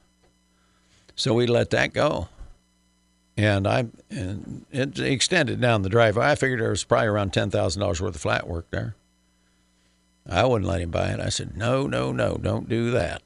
So 1.15 1.33
we 1.33 1.47
let 1.47 1.71
that 1.71 1.95
go. 1.95 2.29
And 3.39 3.67
I 3.67 3.87
and 4.11 4.65
it 4.73 4.99
extended 4.99 5.61
down 5.61 5.83
the 5.83 5.89
driveway. 5.89 6.27
I 6.27 6.35
figured 6.35 6.61
there 6.61 6.71
was 6.71 6.85
probably 6.85 7.09
around 7.09 7.33
ten 7.33 7.51
thousand 7.51 7.81
dollars 7.81 8.01
worth 8.01 8.15
of 8.15 8.21
flat 8.21 8.49
work 8.49 8.67
there. 8.71 8.95
I 10.29 10.45
wouldn't 10.45 10.69
let 10.69 10.81
him 10.81 10.91
buy 10.91 11.09
it. 11.09 11.21
I 11.21 11.29
said, 11.29 11.57
No, 11.57 11.87
no, 11.87 12.13
no, 12.13 12.39
don't 12.43 12.69
do 12.69 12.91
that. 12.93 13.23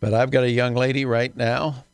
But 0.00 0.14
I've 0.14 0.30
got 0.30 0.44
a 0.44 0.50
young 0.50 0.74
lady 0.74 1.04
right 1.04 1.34
now 1.34 1.84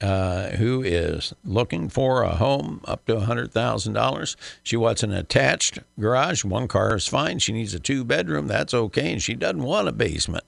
uh, 0.00 0.50
who 0.50 0.82
is 0.82 1.34
looking 1.44 1.88
for 1.88 2.22
a 2.22 2.36
home 2.36 2.80
up 2.84 3.04
to 3.06 3.16
$100,000. 3.16 4.36
She 4.62 4.76
wants 4.76 5.02
an 5.02 5.12
attached 5.12 5.80
garage. 5.98 6.44
One 6.44 6.68
car 6.68 6.94
is 6.96 7.08
fine. 7.08 7.40
She 7.40 7.52
needs 7.52 7.74
a 7.74 7.80
two 7.80 8.04
bedroom. 8.04 8.46
That's 8.46 8.74
okay. 8.74 9.12
And 9.12 9.22
she 9.22 9.34
doesn't 9.34 9.62
want 9.62 9.88
a 9.88 9.92
basement. 9.92 10.44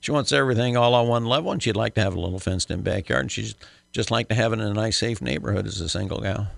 She 0.00 0.12
wants 0.12 0.32
everything 0.32 0.76
all 0.76 0.94
on 0.94 1.08
one 1.08 1.24
level, 1.24 1.50
and 1.52 1.62
she'd 1.62 1.76
like 1.76 1.94
to 1.94 2.02
have 2.02 2.14
a 2.14 2.20
little 2.20 2.38
fenced 2.38 2.70
in 2.70 2.82
backyard. 2.82 3.22
And 3.22 3.32
she's 3.32 3.54
just 3.92 4.10
like 4.10 4.28
to 4.28 4.34
have 4.34 4.52
it 4.52 4.60
in 4.60 4.66
a 4.66 4.74
nice, 4.74 4.98
safe 4.98 5.22
neighborhood 5.22 5.66
as 5.66 5.80
a 5.80 5.88
single 5.88 6.20
gal. 6.20 6.48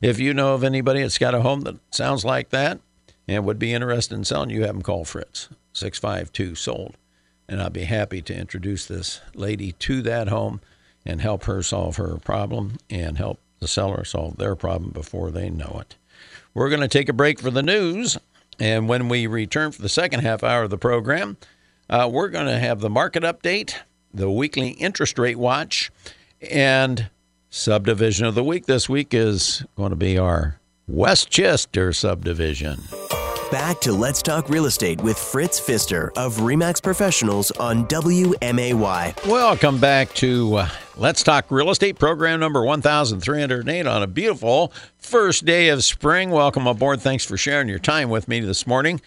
If 0.00 0.20
you 0.20 0.32
know 0.32 0.54
of 0.54 0.62
anybody 0.62 1.02
that's 1.02 1.18
got 1.18 1.34
a 1.34 1.42
home 1.42 1.62
that 1.62 1.76
sounds 1.90 2.24
like 2.24 2.50
that 2.50 2.78
and 3.26 3.44
would 3.44 3.58
be 3.58 3.72
interested 3.72 4.14
in 4.14 4.24
selling, 4.24 4.50
you 4.50 4.60
have 4.62 4.74
them 4.74 4.82
call 4.82 5.04
Fritz, 5.04 5.48
652 5.72 6.54
sold. 6.54 6.96
And 7.48 7.60
I'll 7.60 7.70
be 7.70 7.84
happy 7.84 8.22
to 8.22 8.34
introduce 8.34 8.86
this 8.86 9.20
lady 9.34 9.72
to 9.72 10.00
that 10.02 10.28
home 10.28 10.60
and 11.04 11.20
help 11.20 11.44
her 11.44 11.62
solve 11.62 11.96
her 11.96 12.16
problem 12.18 12.78
and 12.90 13.18
help 13.18 13.38
the 13.60 13.68
seller 13.68 14.04
solve 14.04 14.36
their 14.36 14.54
problem 14.56 14.90
before 14.90 15.30
they 15.30 15.50
know 15.50 15.78
it. 15.80 15.96
We're 16.52 16.68
going 16.68 16.82
to 16.82 16.88
take 16.88 17.08
a 17.08 17.14
break 17.14 17.40
for 17.40 17.50
the 17.50 17.62
news. 17.62 18.18
And 18.60 18.88
when 18.88 19.08
we 19.08 19.26
return 19.26 19.72
for 19.72 19.82
the 19.82 19.88
second 19.88 20.20
half 20.20 20.44
hour 20.44 20.64
of 20.64 20.70
the 20.70 20.78
program, 20.78 21.36
uh, 21.90 22.08
we're 22.10 22.28
going 22.28 22.46
to 22.46 22.58
have 22.58 22.80
the 22.80 22.90
market 22.90 23.22
update, 23.22 23.74
the 24.12 24.30
weekly 24.30 24.70
interest 24.70 25.18
rate 25.18 25.38
watch, 25.38 25.90
and 26.50 27.10
subdivision 27.50 28.26
of 28.26 28.34
the 28.34 28.44
week 28.44 28.66
this 28.66 28.88
week 28.88 29.12
is 29.12 29.64
going 29.76 29.90
to 29.90 29.96
be 29.96 30.18
our 30.18 30.58
Westchester 30.86 31.92
subdivision. 31.92 32.78
Back 33.50 33.80
to 33.80 33.92
Let's 33.92 34.22
Talk 34.22 34.48
Real 34.48 34.66
Estate 34.66 35.00
with 35.00 35.18
Fritz 35.18 35.60
Pfister 35.60 36.12
of 36.16 36.36
REMAX 36.38 36.82
Professionals 36.82 37.50
on 37.52 37.86
WMAY. 37.86 39.26
Welcome 39.28 39.78
back 39.78 40.12
to 40.14 40.54
uh, 40.56 40.68
Let's 40.96 41.22
Talk 41.22 41.50
Real 41.50 41.70
Estate, 41.70 41.98
program 41.98 42.40
number 42.40 42.64
1308 42.64 43.86
on 43.86 44.02
a 44.02 44.06
beautiful 44.06 44.72
first 44.96 45.44
day 45.44 45.68
of 45.68 45.84
spring. 45.84 46.30
Welcome 46.30 46.66
aboard. 46.66 47.00
Thanks 47.00 47.24
for 47.24 47.36
sharing 47.36 47.68
your 47.68 47.78
time 47.78 48.08
with 48.08 48.28
me 48.28 48.40
this 48.40 48.66
morning. 48.66 49.00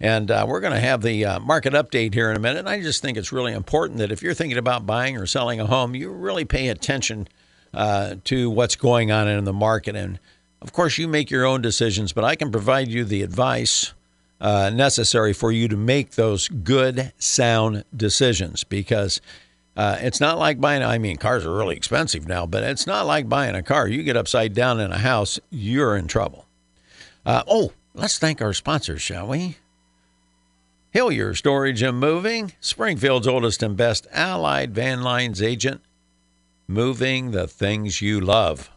And 0.00 0.30
uh, 0.30 0.44
we're 0.48 0.60
going 0.60 0.74
to 0.74 0.80
have 0.80 1.02
the 1.02 1.24
uh, 1.24 1.40
market 1.40 1.72
update 1.72 2.14
here 2.14 2.30
in 2.30 2.36
a 2.36 2.40
minute. 2.40 2.60
And 2.60 2.68
I 2.68 2.80
just 2.80 3.02
think 3.02 3.18
it's 3.18 3.32
really 3.32 3.52
important 3.52 3.98
that 3.98 4.12
if 4.12 4.22
you're 4.22 4.34
thinking 4.34 4.58
about 4.58 4.86
buying 4.86 5.16
or 5.16 5.26
selling 5.26 5.60
a 5.60 5.66
home, 5.66 5.94
you 5.94 6.10
really 6.10 6.44
pay 6.44 6.68
attention 6.68 7.26
uh, 7.74 8.16
to 8.24 8.50
what's 8.50 8.76
going 8.76 9.10
on 9.10 9.28
in 9.28 9.44
the 9.44 9.52
market. 9.52 9.96
And 9.96 10.20
of 10.60 10.72
course, 10.72 10.98
you 10.98 11.08
make 11.08 11.30
your 11.30 11.44
own 11.44 11.62
decisions, 11.62 12.12
but 12.12 12.24
I 12.24 12.34
can 12.34 12.50
provide 12.50 12.88
you 12.88 13.04
the 13.04 13.22
advice 13.22 13.92
uh, 14.40 14.70
necessary 14.70 15.32
for 15.32 15.52
you 15.52 15.68
to 15.68 15.76
make 15.76 16.12
those 16.12 16.48
good, 16.48 17.12
sound 17.18 17.84
decisions 17.96 18.64
because. 18.64 19.20
Uh, 19.76 19.96
it's 20.00 20.20
not 20.20 20.38
like 20.38 20.60
buying, 20.60 20.82
I 20.82 20.98
mean, 20.98 21.18
cars 21.18 21.46
are 21.46 21.56
really 21.56 21.76
expensive 21.76 22.26
now, 22.26 22.46
but 22.46 22.64
it's 22.64 22.84
not 22.84 23.06
like 23.06 23.28
buying 23.28 23.54
a 23.54 23.62
car. 23.62 23.86
You 23.86 24.02
get 24.02 24.16
upside 24.16 24.52
down 24.52 24.80
in 24.80 24.90
a 24.90 24.98
house, 24.98 25.38
you're 25.50 25.96
in 25.96 26.08
trouble. 26.08 26.46
Uh, 27.24 27.44
oh, 27.46 27.72
let's 27.94 28.18
thank 28.18 28.42
our 28.42 28.52
sponsors, 28.52 29.00
shall 29.00 29.28
we? 29.28 29.58
Hillier 30.90 31.34
Storage 31.34 31.82
and 31.82 32.00
Moving, 32.00 32.54
Springfield's 32.60 33.28
oldest 33.28 33.62
and 33.62 33.76
best 33.76 34.06
allied 34.10 34.74
van 34.74 35.02
lines 35.02 35.42
agent, 35.42 35.82
moving 36.66 37.30
the 37.30 37.46
things 37.46 38.00
you 38.00 38.20
love. 38.20 38.70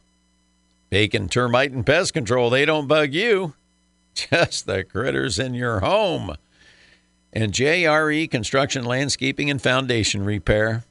Bacon, 0.91 1.29
termite, 1.29 1.71
and 1.71 1.85
pest 1.85 2.13
control, 2.13 2.49
they 2.49 2.65
don't 2.65 2.85
bug 2.85 3.13
you, 3.13 3.53
just 4.13 4.65
the 4.67 4.83
critters 4.83 5.39
in 5.39 5.53
your 5.53 5.79
home. 5.79 6.35
And 7.31 7.53
JRE 7.53 8.29
Construction, 8.29 8.83
Landscaping, 8.83 9.49
and 9.49 9.61
Foundation 9.61 10.25
Repair, 10.25 10.83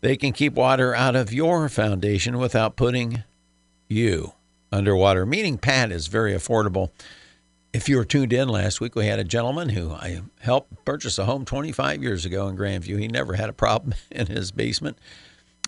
they 0.00 0.16
can 0.16 0.32
keep 0.32 0.54
water 0.54 0.94
out 0.94 1.14
of 1.14 1.34
your 1.34 1.68
foundation 1.68 2.38
without 2.38 2.76
putting 2.76 3.24
you 3.88 4.32
underwater. 4.72 5.26
Meaning, 5.26 5.58
Pat 5.58 5.92
is 5.92 6.06
very 6.06 6.32
affordable. 6.32 6.88
If 7.74 7.90
you 7.90 7.98
were 7.98 8.06
tuned 8.06 8.32
in 8.32 8.48
last 8.48 8.80
week, 8.80 8.94
we 8.94 9.06
had 9.06 9.18
a 9.18 9.24
gentleman 9.24 9.68
who 9.68 9.92
I 9.92 10.22
helped 10.40 10.82
purchase 10.86 11.18
a 11.18 11.26
home 11.26 11.44
25 11.44 12.02
years 12.02 12.24
ago 12.24 12.48
in 12.48 12.56
Grandview. 12.56 12.98
He 12.98 13.06
never 13.06 13.34
had 13.34 13.50
a 13.50 13.54
problem 13.54 13.94
in 14.10 14.28
his 14.28 14.50
basement. 14.50 14.96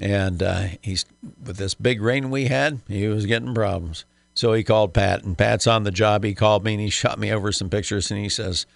And 0.01 0.43
uh, 0.43 0.67
he's 0.83 1.05
with 1.45 1.57
this 1.57 1.75
big 1.75 2.03
rain 2.03 2.31
we 2.31 2.47
had, 2.47 2.81
he 2.89 3.07
was 3.07 3.27
getting 3.27 3.55
problems. 3.55 4.05
So 4.35 4.53
he 4.53 4.65
called 4.65 4.93
Pat, 4.93 5.23
and 5.23 5.39
Pat's 5.39 5.67
on 5.67 5.85
the 5.85 5.93
job. 5.93 6.25
He 6.25 6.35
called 6.35 6.65
me 6.65 6.75
and 6.75 6.83
he 6.83 6.91
shot 6.91 7.19
me 7.19 7.31
over 7.31 7.53
some 7.53 7.71
pictures, 7.71 8.11
and 8.11 8.21
he 8.21 8.29
says, 8.29 8.67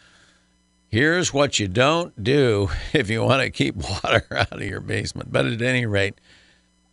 "Here's 0.89 1.35
what 1.35 1.59
you 1.59 1.67
don't 1.67 2.23
do 2.23 2.71
if 2.93 3.11
you 3.11 3.23
want 3.25 3.43
to 3.43 3.51
keep 3.51 3.75
water 4.05 4.25
out 4.31 4.53
of 4.53 4.63
your 4.63 4.81
basement." 4.81 5.33
But 5.33 5.47
at 5.47 5.61
any 5.61 5.85
rate, 5.85 6.15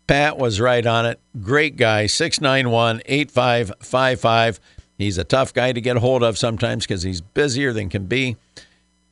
Pat 0.07 0.37
was 0.37 0.59
right 0.59 0.85
on 0.85 1.05
it. 1.05 1.19
Great 1.41 1.77
guy, 1.77 2.07
691 2.07 3.01
8555. 3.05 4.59
He's 4.97 5.17
a 5.17 5.23
tough 5.23 5.53
guy 5.53 5.71
to 5.71 5.81
get 5.81 5.97
a 5.97 5.99
hold 5.99 6.23
of 6.23 6.37
sometimes 6.37 6.85
because 6.87 7.03
he's 7.03 7.21
busier 7.21 7.73
than 7.73 7.89
can 7.89 8.05
be. 8.05 8.37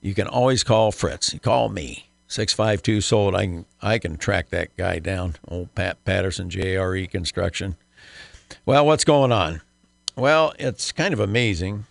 You 0.02 0.13
can 0.13 0.28
always 0.28 0.63
call 0.63 0.91
Fritz. 0.91 1.36
Call 1.41 1.69
me. 1.69 2.10
652 2.33 3.01
sold. 3.01 3.35
I 3.35 3.45
can, 3.45 3.65
I 3.81 3.99
can 3.99 4.17
track 4.17 4.49
that 4.49 4.75
guy 4.75 4.97
down. 4.97 5.35
Old 5.47 5.73
Pat 5.75 6.03
Patterson, 6.03 6.49
JRE 6.49 7.09
Construction. 7.09 7.75
Well, 8.65 8.85
what's 8.85 9.03
going 9.03 9.31
on? 9.31 9.61
Well, 10.15 10.53
it's 10.57 10.91
kind 10.91 11.13
of 11.13 11.19
amazing. 11.19 11.85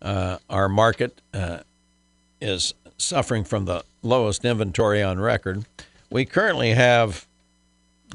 Uh, 0.00 0.38
our 0.48 0.70
market 0.70 1.20
uh, 1.34 1.60
is 2.40 2.72
suffering 2.96 3.44
from 3.44 3.66
the 3.66 3.84
lowest 4.02 4.44
inventory 4.44 5.02
on 5.02 5.20
record. 5.20 5.66
We 6.10 6.24
currently 6.24 6.70
have, 6.70 7.26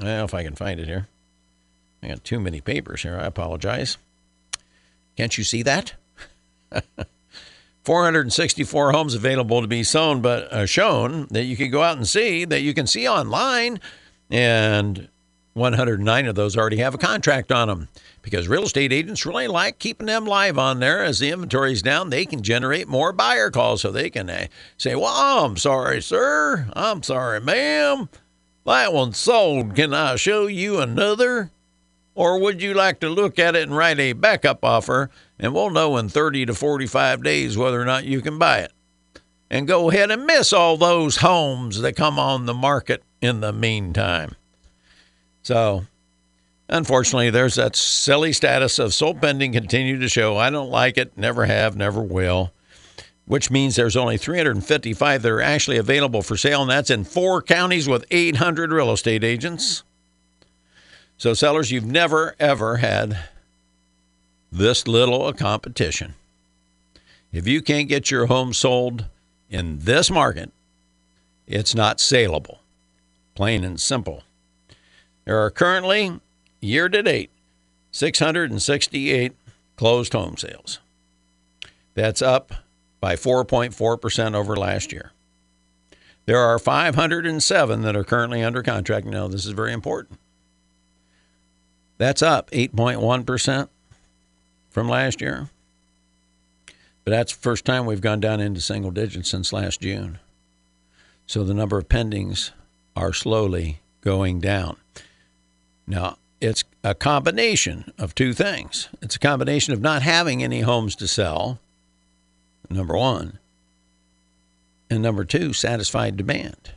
well, 0.02 0.26
if 0.26 0.34
I 0.34 0.44
can 0.44 0.56
find 0.56 0.80
it 0.80 0.88
here, 0.88 1.08
I 2.02 2.08
got 2.08 2.24
too 2.24 2.40
many 2.40 2.62
papers 2.62 3.04
here. 3.04 3.18
I 3.18 3.26
apologize. 3.26 3.98
Can't 5.16 5.38
you 5.38 5.44
see 5.44 5.62
that? 5.64 5.94
464 7.88 8.92
homes 8.92 9.14
available 9.14 9.62
to 9.62 9.68
be 9.68 9.82
sown, 9.82 10.20
but 10.20 10.52
uh, 10.52 10.66
shown 10.66 11.26
that 11.32 11.46
you 11.46 11.56
can 11.56 11.72
go 11.72 11.82
out 11.82 11.96
and 11.96 12.06
see 12.06 12.44
that 12.44 12.60
you 12.60 12.74
can 12.74 12.86
see 12.86 13.08
online, 13.08 13.80
and 14.30 15.08
109 15.54 16.26
of 16.26 16.36
those 16.36 16.58
already 16.58 16.80
have 16.80 16.94
a 16.94 16.98
contract 16.98 17.50
on 17.50 17.70
them 17.70 17.88
because 18.22 18.50
real 18.50 18.64
estate 18.64 18.92
agents 18.92 19.26
really 19.26 19.48
like 19.48 19.80
keeping 19.80 20.08
them 20.08 20.26
live 20.26 20.58
on 20.58 20.82
there. 20.82 21.02
As 21.02 21.20
the 21.20 21.32
inventory 21.32 21.72
is 21.72 21.82
down, 21.82 22.10
they 22.10 22.26
can 22.26 22.44
generate 22.44 22.90
more 22.90 23.14
buyer 23.14 23.50
calls, 23.50 23.84
so 23.84 23.90
they 23.90 24.10
can 24.10 24.30
uh, 24.30 24.48
say, 24.78 24.94
"Well, 24.94 25.06
I'm 25.46 25.56
sorry, 25.56 26.02
sir. 26.02 26.68
I'm 26.74 27.04
sorry, 27.04 27.40
ma'am. 27.40 28.10
That 28.66 28.92
one's 28.92 29.16
sold. 29.16 29.78
Can 29.78 29.94
I 29.94 30.18
show 30.18 30.48
you 30.48 30.82
another?" 30.82 31.52
Or 32.16 32.38
would 32.38 32.62
you 32.62 32.74
like 32.74 33.00
to 33.00 33.10
look 33.10 33.40
at 33.40 33.56
it 33.56 33.64
and 33.64 33.78
write 33.78 34.00
a 34.00 34.12
backup 34.12 34.66
offer 34.66 35.10
and 35.40 35.54
we'll 35.54 35.70
know 35.70 35.98
in 35.98 36.10
30 36.10 36.48
to 36.48 36.54
45 36.54 37.24
days 37.24 37.58
whether 37.58 37.82
or 37.82 37.86
not 37.86 38.06
you 38.06 38.22
can 38.22 38.38
buy 38.38 38.60
it. 38.60 38.72
And 39.50 39.68
go 39.68 39.90
ahead 39.90 40.12
and 40.12 40.26
miss 40.26 40.52
all 40.52 40.76
those 40.78 41.18
homes 41.18 41.80
that 41.82 41.96
come 41.96 42.20
on 42.20 42.46
the 42.46 42.54
market 42.54 43.04
in 43.22 43.40
the 43.40 43.54
meantime. 43.54 44.36
So, 45.42 45.86
unfortunately, 46.68 47.30
there's 47.30 47.56
that 47.56 47.76
silly 47.76 48.34
status 48.34 48.80
of 48.80 48.94
sold 48.94 49.22
pending 49.22 49.54
continue 49.54 50.00
to 50.00 50.10
show. 50.10 50.36
I 50.36 50.50
don't 50.50 50.70
like 50.70 50.98
it, 50.98 51.18
never 51.18 51.46
have, 51.46 51.78
never 51.78 52.02
will, 52.02 52.52
which 53.26 53.50
means 53.50 53.76
there's 53.78 53.96
only 53.96 54.18
355 54.18 55.22
that 55.22 55.32
are 55.32 55.42
actually 55.42 55.78
available 55.78 56.22
for 56.22 56.36
sale, 56.36 56.62
and 56.62 56.70
that's 56.70 56.90
in 56.90 57.06
four 57.06 57.42
counties 57.42 57.88
with 57.88 58.06
800 58.12 58.74
real 58.74 58.92
estate 58.92 59.24
agents. 59.24 59.84
So, 61.18 61.34
sellers, 61.34 61.72
you've 61.72 61.86
never, 61.86 62.36
ever 62.38 62.78
had 62.78 63.18
this 64.52 64.88
little 64.88 65.28
a 65.28 65.34
competition. 65.34 66.16
If 67.32 67.48
you 67.48 67.62
can't 67.62 67.90
get 67.90 68.10
your 68.10 68.28
home 68.28 68.54
sold 68.54 69.06
in 69.50 69.80
this 69.80 70.10
market, 70.10 70.52
it's 71.46 71.76
not 71.76 72.00
saleable. 72.00 72.60
Plain 73.36 73.64
and 73.64 73.80
simple. 73.80 74.24
There 75.26 75.44
are 75.44 75.52
currently, 75.52 76.20
year 76.62 76.90
to 76.90 77.04
date, 77.04 77.30
668 77.92 79.34
closed 79.76 80.14
home 80.14 80.38
sales. 80.38 80.80
That's 81.94 82.22
up 82.22 82.54
by 83.00 83.16
4.4% 83.16 84.36
over 84.36 84.56
last 84.56 84.92
year. 84.92 85.12
There 86.26 86.40
are 86.40 86.60
507 86.60 87.82
that 87.82 87.96
are 87.96 88.04
currently 88.04 88.44
under 88.44 88.62
contract. 88.62 89.06
Now, 89.06 89.28
this 89.28 89.46
is 89.46 89.52
very 89.52 89.72
important. 89.72 90.20
That's 91.98 92.22
up 92.22 92.52
8.1% 92.52 93.70
from 94.78 94.88
last 94.88 95.22
year. 95.22 95.50
But 97.04 97.10
that's 97.10 97.34
the 97.34 97.40
first 97.40 97.66
time 97.66 97.88
we've 97.88 98.00
gone 98.00 98.20
down 98.20 98.40
into 98.40 98.62
single 98.62 98.92
digits 98.92 99.28
since 99.28 99.52
last 99.52 99.82
June. 99.82 100.20
So 101.26 101.44
the 101.44 101.56
number 101.56 101.80
of 101.80 101.90
pendings 101.90 102.52
are 102.96 103.12
slowly 103.12 103.80
going 104.02 104.40
down. 104.40 104.78
Now, 105.88 106.20
it's 106.40 106.64
a 106.84 106.94
combination 106.94 107.92
of 107.98 108.14
two 108.14 108.34
things. 108.34 108.88
It's 109.02 109.16
a 109.16 109.20
combination 109.20 109.74
of 109.74 109.82
not 109.82 110.04
having 110.04 110.44
any 110.44 110.62
homes 110.62 110.96
to 110.98 111.08
sell, 111.08 111.58
number 112.70 112.96
one, 112.96 113.40
and 114.92 115.02
number 115.02 115.26
two, 115.26 115.54
satisfied 115.54 116.18
demand. 116.18 116.74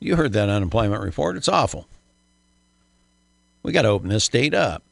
You 0.00 0.16
heard 0.16 0.32
that 0.32 0.48
unemployment 0.48 1.02
report. 1.02 1.36
It's 1.36 1.46
awful. 1.46 1.88
We 3.62 3.72
got 3.72 3.82
to 3.82 3.88
open 3.88 4.08
this 4.08 4.24
state 4.24 4.54
up, 4.54 4.82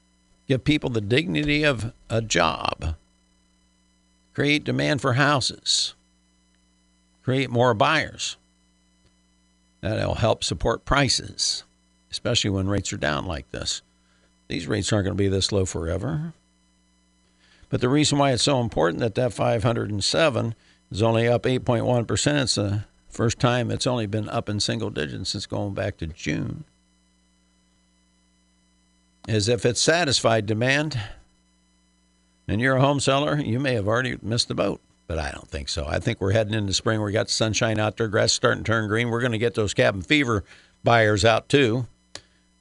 give 0.47 0.65
people 0.65 0.91
the 0.91 1.01
dignity 1.01 1.65
of 1.65 1.93
a 2.11 2.21
job, 2.21 2.97
create 4.35 4.65
demand 4.65 5.01
for 5.01 5.15
houses, 5.15 5.95
create 7.23 7.51
more 7.51 7.75
buyers. 7.75 8.37
That'll 9.81 10.15
help 10.15 10.43
support 10.43 10.85
prices, 10.85 11.65
especially 12.11 12.51
when 12.51 12.69
rates 12.69 12.93
are 12.93 12.99
down 12.99 13.27
like 13.27 13.51
this. 13.51 13.83
These 14.49 14.67
rates 14.67 14.93
aren't 14.93 15.07
going 15.07 15.17
to 15.17 15.23
be 15.23 15.29
this 15.29 15.53
low 15.53 15.65
forever. 15.65 16.33
But 17.69 17.81
the 17.81 17.89
reason 17.89 18.19
why 18.19 18.33
it's 18.33 18.43
so 18.43 18.61
important 18.61 19.01
that 19.01 19.15
that 19.17 19.33
507 19.33 20.55
is 20.91 21.03
only 21.03 21.29
up 21.29 21.43
8.1%, 21.43 22.43
it's 22.43 22.55
the 22.55 22.85
first 23.09 23.39
time 23.39 23.71
it's 23.71 23.87
only 23.87 24.07
been 24.07 24.29
up 24.29 24.49
in 24.49 24.61
single 24.61 24.91
digits 24.91 25.31
since 25.31 25.47
going 25.47 25.75
back 25.75 25.97
to 25.99 26.07
June 26.07 26.65
is 29.29 29.49
if 29.49 29.65
it's 29.65 29.81
satisfied 29.81 30.47
demand 30.47 31.01
and 32.47 32.61
you're 32.61 32.77
a 32.77 32.81
home 32.81 33.01
seller, 33.01 33.39
you 33.39 33.59
may 33.59 33.75
have 33.75 33.89
already 33.89 34.19
missed 34.23 34.49
the 34.49 34.55
boat. 34.55 34.81
But 35.07 35.19
I 35.19 35.31
don't 35.31 35.49
think 35.49 35.69
so. 35.69 35.87
I 35.87 35.99
think 35.99 36.21
we're 36.21 36.33
heading 36.33 36.55
into 36.55 36.73
spring. 36.73 37.03
We 37.03 37.13
got 37.13 37.29
sunshine 37.29 37.79
out 37.79 37.99
there, 37.99 38.09
grass 38.09 38.33
starting 38.33 38.65
to 38.65 38.67
turn 38.67 38.89
green. 38.89 39.11
We're 39.11 39.21
going 39.21 39.33
to 39.33 39.39
get 39.39 39.55
those 39.55 39.75
cabin 39.75 40.01
fever 40.01 40.45
buyers 40.83 41.25
out 41.25 41.49
too. 41.49 41.87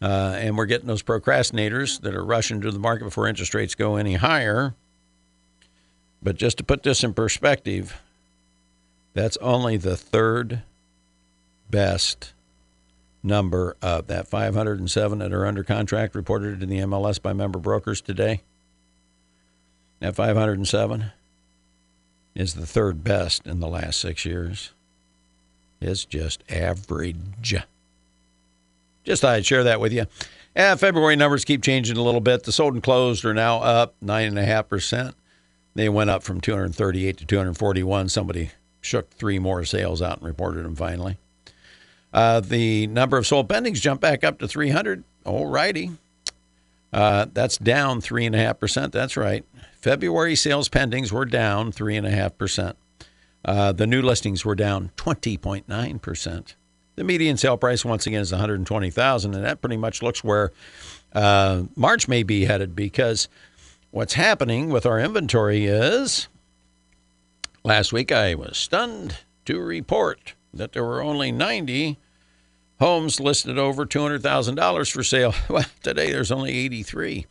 Uh, 0.02 0.36
and 0.38 0.58
we're 0.58 0.66
getting 0.66 0.88
those 0.88 1.04
procrastinators 1.04 2.02
that 2.02 2.14
are 2.14 2.26
rushing 2.26 2.60
to 2.60 2.72
the 2.72 2.80
market 2.80 3.06
before 3.06 3.28
interest 3.28 3.54
rates 3.54 3.76
go 3.76 3.96
any 3.96 4.16
higher. 4.16 4.76
But 6.22 6.36
just 6.36 6.58
to 6.58 6.64
put 6.66 6.84
this 6.84 7.04
in 7.06 7.14
perspective, 7.14 8.02
that's 9.14 9.38
only 9.38 9.78
the 9.78 9.96
third 9.96 10.64
best 11.70 12.33
number 13.24 13.78
of 13.82 14.08
that 14.08 14.28
507 14.28 15.20
that 15.20 15.34
are 15.34 15.46
under 15.46 15.64
contract 15.64 16.14
reported 16.14 16.62
in 16.62 16.70
the 16.70 16.80
MLS 16.80 17.22
by 17.22 17.34
member 17.34 17.58
brokers 17.58 18.02
today. 18.02 18.42
That 20.02 20.16
507 20.16 21.12
is 22.36 22.56
the 22.56 22.66
third 22.66 23.04
best 23.04 23.48
in 23.48 23.60
the 23.62 23.68
last 23.68 24.00
six 24.00 24.26
years. 24.26 24.72
It's 25.80 26.06
just 26.06 26.44
average. 26.50 27.56
Just 29.04 29.22
thought 29.22 29.36
I'd 29.36 29.46
share 29.46 29.64
that 29.64 29.80
with 29.80 29.94
you. 29.94 30.06
And 30.56 30.80
February 30.80 31.16
numbers 31.16 31.46
keep 31.46 31.64
changing 31.64 31.98
a 31.98 32.04
little 32.04 32.22
bit. 32.22 32.44
The 32.44 32.52
sold 32.52 32.74
and 32.74 32.84
closed 32.84 33.26
are 33.26 33.34
now 33.34 33.58
up 33.58 33.96
9.5%. 34.04 35.14
They 35.76 35.90
went 35.90 36.10
up 36.10 36.24
from 36.24 36.40
238 36.42 37.18
to 37.18 37.26
241. 37.26 38.10
Somebody 38.10 38.52
shook 38.82 39.10
three 39.12 39.40
more 39.40 39.66
sales 39.66 40.02
out 40.02 40.20
and 40.20 40.28
reported 40.28 40.64
them 40.64 40.76
finally. 40.76 41.18
Uh, 42.14 42.40
the 42.40 42.88
number 42.88 43.18
of 43.18 43.26
sold 43.26 43.50
pendings 43.50 43.82
jumped 43.82 44.02
back 44.02 44.24
up 44.24 44.40
to 44.40 44.48
300. 44.48 45.04
All 45.26 45.48
righty. 45.48 45.92
Uh, 46.92 47.26
that's 47.34 47.58
down 47.58 48.02
3.5%. 48.02 48.92
That's 48.92 49.18
right. 49.18 49.44
February 49.82 50.36
sales 50.36 50.70
pendings 50.70 51.12
were 51.12 51.26
down 51.26 51.72
3.5%. 51.72 52.76
Uh, 53.44 53.72
the 53.72 53.88
new 53.88 54.02
listings 54.02 54.46
were 54.46 54.56
down 54.56 54.92
20.9%. 54.96 56.56
The 56.96 57.04
median 57.04 57.38
sale 57.38 57.58
price, 57.58 57.84
once 57.84 58.06
again, 58.06 58.22
is 58.22 58.32
120000 58.32 59.34
and 59.34 59.44
that 59.44 59.62
pretty 59.62 59.78
much 59.78 60.04
looks 60.04 60.24
where 60.24 60.52
uh, 61.14 61.64
March 61.76 62.08
may 62.08 62.22
be 62.22 62.46
headed 62.46 62.76
because 62.76 63.28
what's 63.90 64.14
happening 64.14 64.70
with 64.70 64.86
our 64.86 65.00
inventory 65.00 65.66
is 65.66 66.28
last 67.64 67.92
week 67.92 68.12
I 68.12 68.36
was 68.36 68.58
stunned 68.58 69.18
to 69.46 69.60
report 69.60 70.36
that 70.54 70.74
there 70.74 70.84
were 70.84 71.02
only 71.02 71.32
90 71.32 71.98
homes 72.84 73.18
listed 73.22 73.58
over 73.58 73.86
$200,000 73.86 74.92
for 74.92 75.04
sale. 75.04 75.34
Well, 75.50 75.66
today 75.82 76.12
there's 76.12 76.34
only 76.34 76.52
83. 76.52 77.26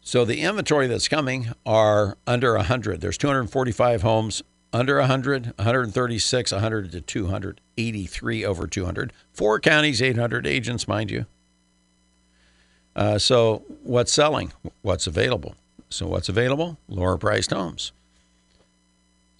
So 0.00 0.24
the 0.24 0.40
inventory 0.40 0.86
that's 0.86 1.08
coming 1.08 1.48
are 1.66 2.16
under 2.26 2.56
100. 2.56 3.02
There's 3.02 3.18
245 3.18 4.00
homes 4.00 4.42
under 4.72 4.98
100, 4.98 5.52
136, 5.56 6.52
100 6.52 6.92
to 6.92 7.00
200, 7.02 7.60
83 7.76 8.44
over 8.46 8.66
200. 8.66 9.12
Four 9.34 9.60
counties, 9.60 10.00
800 10.00 10.46
agents, 10.46 10.88
mind 10.88 11.10
you. 11.10 11.26
Uh, 12.96 13.18
so 13.18 13.62
what's 13.82 14.12
selling? 14.12 14.52
What's 14.80 15.06
available? 15.06 15.54
So 15.90 16.06
what's 16.06 16.30
available? 16.30 16.78
Lower 16.88 17.18
priced 17.18 17.50
homes. 17.50 17.92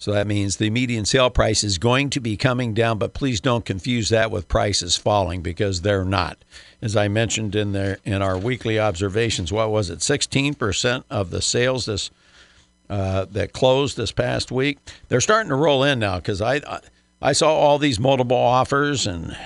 So 0.01 0.13
that 0.13 0.25
means 0.25 0.57
the 0.57 0.71
median 0.71 1.05
sale 1.05 1.29
price 1.29 1.63
is 1.63 1.77
going 1.77 2.09
to 2.09 2.19
be 2.19 2.35
coming 2.35 2.73
down, 2.73 2.97
but 2.97 3.13
please 3.13 3.39
don't 3.39 3.63
confuse 3.63 4.09
that 4.09 4.31
with 4.31 4.47
prices 4.47 4.97
falling 4.97 5.43
because 5.43 5.81
they're 5.81 6.03
not. 6.03 6.39
As 6.81 6.95
I 6.95 7.07
mentioned 7.07 7.55
in 7.55 7.73
there 7.73 7.99
in 8.03 8.23
our 8.23 8.35
weekly 8.35 8.79
observations, 8.79 9.51
what 9.51 9.69
was 9.69 9.91
it? 9.91 9.99
16% 9.99 11.03
of 11.11 11.29
the 11.29 11.39
sales 11.39 11.85
this 11.85 12.09
uh, 12.89 13.25
that 13.25 13.53
closed 13.53 13.95
this 13.95 14.11
past 14.11 14.51
week, 14.51 14.79
they're 15.07 15.21
starting 15.21 15.49
to 15.49 15.55
roll 15.55 15.83
in 15.83 15.99
now 15.99 16.15
because 16.15 16.41
I 16.41 16.61
I 17.21 17.33
saw 17.33 17.53
all 17.53 17.77
these 17.77 17.99
multiple 17.99 18.35
offers 18.35 19.05
and 19.05 19.37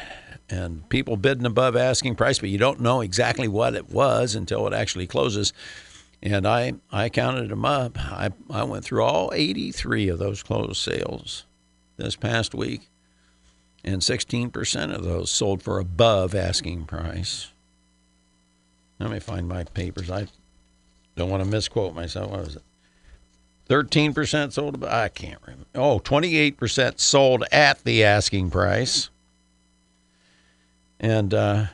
and 0.50 0.88
people 0.88 1.18
bidding 1.18 1.46
above 1.46 1.76
asking 1.76 2.16
price, 2.16 2.40
but 2.40 2.48
you 2.48 2.58
don't 2.58 2.80
know 2.80 3.02
exactly 3.02 3.50
what 3.50 3.76
it 3.76 3.90
was 3.90 4.36
until 4.36 4.68
it 4.68 4.74
actually 4.74 5.06
closes. 5.06 5.52
And 6.26 6.48
I, 6.48 6.74
I 6.92 7.10
counted 7.10 7.50
them 7.50 7.66
up. 7.66 8.00
I, 8.00 8.32
I 8.50 8.64
went 8.64 8.84
through 8.84 9.04
all 9.04 9.32
83 9.32 10.10
of 10.10 10.18
those 10.18 10.42
closed 10.42 10.78
sales 10.78 11.46
this 11.98 12.16
past 12.16 12.56
week, 12.56 12.90
and 13.84 14.02
16% 14.02 14.96
of 14.96 15.04
those 15.04 15.30
sold 15.30 15.62
for 15.62 15.78
above 15.78 16.34
asking 16.34 16.86
price. 16.86 17.52
Let 19.00 19.12
me 19.12 19.20
find 19.20 19.48
my 19.48 19.66
papers. 19.66 20.10
I 20.10 20.26
don't 21.16 21.30
want 21.30 21.44
to 21.44 21.50
misquote 21.50 21.94
myself. 21.94 22.32
What 22.32 22.46
was 22.46 22.56
it? 22.56 22.64
13% 23.70 24.52
sold. 24.52 24.84
I 24.84 25.10
can't 25.10 25.42
remember. 25.44 25.66
Oh, 25.76 26.00
28% 26.00 27.00
sold 27.00 27.44
at 27.52 27.84
the 27.84 28.04
asking 28.04 28.50
price. 28.50 29.12
And 31.00 31.36
uh, 31.36 31.66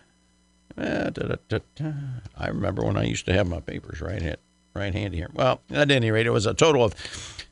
I 0.82 2.48
remember 2.48 2.84
when 2.84 2.98
I 2.98 3.04
used 3.04 3.26
to 3.28 3.34
have 3.34 3.48
my 3.48 3.60
papers 3.60 4.02
right 4.02 4.22
hit, 4.22 4.39
right 4.74 4.94
handy 4.94 5.17
here. 5.17 5.30
Well, 5.34 5.62
at 5.70 5.91
any 5.91 6.12
rate, 6.12 6.26
it 6.26 6.32
was 6.32 6.46
a 6.46 6.54
total 6.54 6.84
of 6.84 6.96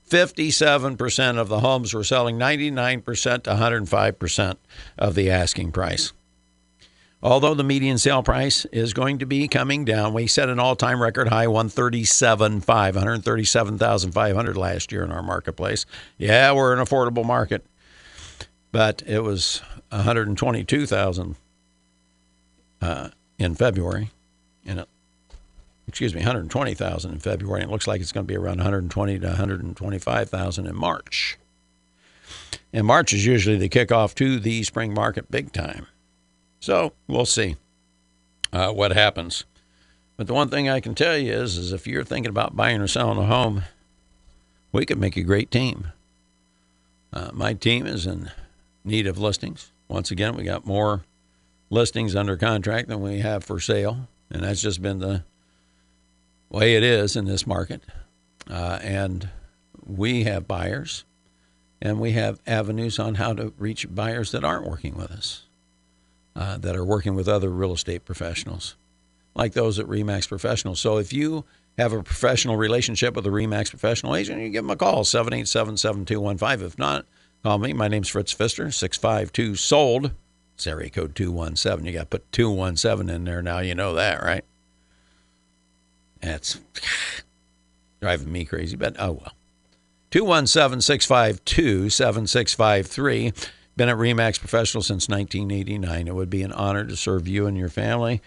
57% 0.10 1.38
of 1.38 1.50
the 1.50 1.60
homes 1.60 1.94
were 1.94 2.04
selling 2.04 2.38
99% 2.38 3.44
to 3.44 3.52
105% 3.52 4.56
of 4.98 5.15
the 5.15 5.30
asking 5.30 5.72
price. 5.72 6.13
Although 7.22 7.54
the 7.54 7.65
median 7.65 7.98
sale 7.98 8.24
price 8.24 8.63
is 8.65 8.94
going 8.94 9.20
to 9.20 9.26
be 9.26 9.50
coming 9.50 9.84
down, 9.84 10.13
we 10.13 10.26
set 10.26 10.48
an 10.48 10.58
all-time 10.58 11.02
record 11.02 11.28
high 11.28 11.48
137.5, 11.48 12.65
137,500 12.65 14.58
last 14.58 14.92
year 14.92 15.04
in 15.04 15.12
our 15.12 15.22
marketplace. 15.22 15.86
Yeah, 16.18 16.54
we're 16.54 16.74
an 16.74 16.80
affordable 16.80 17.26
market, 17.26 17.65
but 18.72 19.04
it 19.06 19.20
was 19.20 19.62
122,000 19.89 21.36
uh, 22.82 23.10
in 23.39 23.56
February, 23.56 24.12
and 24.65 24.82
it, 24.82 24.89
excuse 25.88 26.13
me, 26.13 26.19
120,000 26.19 27.12
in 27.12 27.19
February. 27.19 27.62
And 27.62 27.69
it 27.69 27.71
looks 27.71 27.88
like 27.88 28.02
it's 28.02 28.12
going 28.12 28.28
to 28.28 28.32
be 28.32 28.38
around 28.38 28.58
120 28.58 29.19
to 29.19 29.28
125,000 29.28 30.67
in 30.67 30.75
March. 30.75 31.38
And 32.71 32.86
March 32.86 33.13
is 33.13 33.25
usually 33.25 33.58
the 33.58 33.69
kickoff 33.69 34.13
to 34.15 34.39
the 34.39 34.63
spring 34.63 34.93
market 34.93 35.32
big 35.32 35.52
time. 35.52 35.88
So 36.60 36.93
we'll 37.08 37.25
see 37.25 37.56
uh, 38.54 38.71
what 38.71 38.91
happens. 38.91 39.45
But 40.17 40.28
the 40.28 40.34
one 40.34 40.49
thing 40.49 40.67
I 40.69 40.82
can 40.82 40.93
tell 40.93 41.17
you 41.17 41.32
is, 41.32 41.58
is 41.58 41.71
if 41.71 41.88
you're 41.88 42.04
thinking 42.04 42.30
about 42.30 42.56
buying 42.56 42.82
or 42.82 42.88
selling 42.88 43.17
a 43.17 43.25
home, 43.25 43.63
we 44.71 44.86
could 44.86 44.99
make 44.99 45.15
a 45.15 45.23
great 45.23 45.49
team. 45.49 45.93
Uh, 47.13 47.32
my 47.34 47.54
team 47.54 47.88
is 47.88 48.06
in 48.06 48.30
need 48.84 49.08
of 49.08 49.17
listings. 49.17 49.71
Once 49.88 50.12
again, 50.12 50.36
we 50.36 50.43
got 50.43 50.65
more 50.65 51.02
listings 51.69 52.15
under 52.15 52.36
contract 52.36 52.88
than 52.88 53.01
we 53.01 53.19
have 53.19 53.43
for 53.43 53.60
sale, 53.60 54.08
and 54.29 54.43
that's 54.43 54.62
just 54.62 54.82
been 54.82 54.99
the 54.99 55.23
way 56.49 56.75
it 56.75 56.84
is 56.84 57.15
in 57.15 57.25
this 57.25 57.45
market. 57.45 57.82
Uh, 58.49 58.79
and 58.82 59.29
we 59.86 60.23
have 60.23 60.47
buyers 60.47 61.05
and 61.82 61.99
we 61.99 62.12
have 62.12 62.41
avenues 62.45 62.99
on 62.99 63.15
how 63.15 63.34
to 63.34 63.53
reach 63.58 63.88
buyers 63.93 64.32
that 64.32 64.43
aren't 64.43 64.67
working 64.67 64.95
with 64.95 65.12
us, 65.12 65.43
uh, 66.36 66.58
that 66.58 66.75
are 66.75 66.84
working 66.84 67.15
with 67.15 67.27
other 67.27 67.49
real 67.49 67.73
estate 67.73 68.05
professionals, 68.05 68.75
like 69.36 69.53
those 69.53 69.79
at 69.79 69.86
Remax 69.86 70.27
Professionals. 70.27 70.79
So 70.79 70.97
if 70.97 71.13
you 71.13 71.45
have 71.77 71.93
a 71.93 72.03
professional 72.03 72.58
relationship 72.58 73.15
with 73.15 73.25
a 73.25 73.29
Remax 73.29 73.69
professional 73.69 74.15
agent, 74.15 74.41
you 74.41 74.49
give 74.49 74.63
them 74.63 74.71
a 74.71 74.75
call, 74.75 75.05
787 75.05 75.77
7215. 75.77 76.65
If 76.65 76.77
not, 76.77 77.05
call 77.43 77.60
me. 77.60 77.71
My 77.71 77.88
name's 77.88 78.10
Fritz 78.10 78.34
Pfister, 78.34 78.71
652 78.71 79.55
SOLD. 79.55 80.12
It's 80.60 80.67
area 80.67 80.89
code 80.89 81.15
217. 81.15 81.86
You 81.86 81.93
got 81.93 82.00
to 82.00 82.06
put 82.17 82.32
217 82.34 83.15
in 83.15 83.24
there 83.24 83.41
now. 83.41 83.60
You 83.60 83.76
know 83.76 83.93
that, 83.93 84.22
right? 84.22 84.43
That's 86.19 86.60
driving 88.02 88.30
me 88.30 88.43
crazy, 88.43 88.76
but 88.76 88.98
oh 89.00 89.13
well. 89.13 89.32
217 90.12 90.82
652 90.82 91.89
7653. 91.89 93.32
Been 93.78 93.88
at 93.88 93.95
REMAX 93.95 94.38
Professional 94.38 94.84
since 94.84 95.08
1989. 95.08 96.10
It 96.10 96.13
would 96.13 96.30
be 96.30 96.43
an 96.43 96.52
honor 96.52 96.84
to 96.84 96.98
serve 96.98 97.26
you 97.26 97.48
and 97.48 97.58
your 97.58 97.69
family. 97.69 98.22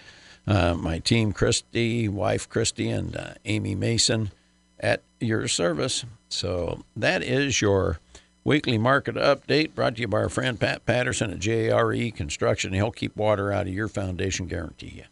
Uh, 0.46 0.72
my 0.72 1.00
team, 1.00 1.34
Christy, 1.34 2.08
wife 2.08 2.48
Christy, 2.48 2.88
and 2.88 3.14
uh, 3.14 3.34
Amy 3.44 3.74
Mason 3.74 4.30
at 4.80 5.02
your 5.20 5.46
service. 5.48 6.06
So 6.30 6.82
that 6.96 7.22
is 7.22 7.60
your 7.60 7.98
weekly 8.44 8.78
market 8.78 9.14
update 9.14 9.74
brought 9.74 9.96
to 9.96 10.02
you 10.02 10.08
by 10.08 10.18
our 10.18 10.28
friend 10.28 10.58
Pat 10.58 10.84
Patterson 10.84 11.30
at 11.30 11.38
JRE 11.38 12.14
Construction. 12.14 12.72
He'll 12.72 12.90
keep 12.90 13.16
water 13.16 13.52
out 13.52 13.66
of 13.66 13.72
your 13.72 13.88
foundation, 13.88 14.46
guarantee 14.46 14.94
you. 14.96 15.04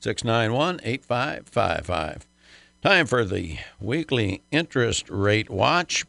691 0.00 0.80
8555. 0.84 2.26
Time 2.82 3.06
for 3.06 3.24
the 3.24 3.58
weekly 3.80 4.42
interest 4.50 5.08
rate 5.08 5.48
watch. 5.48 6.04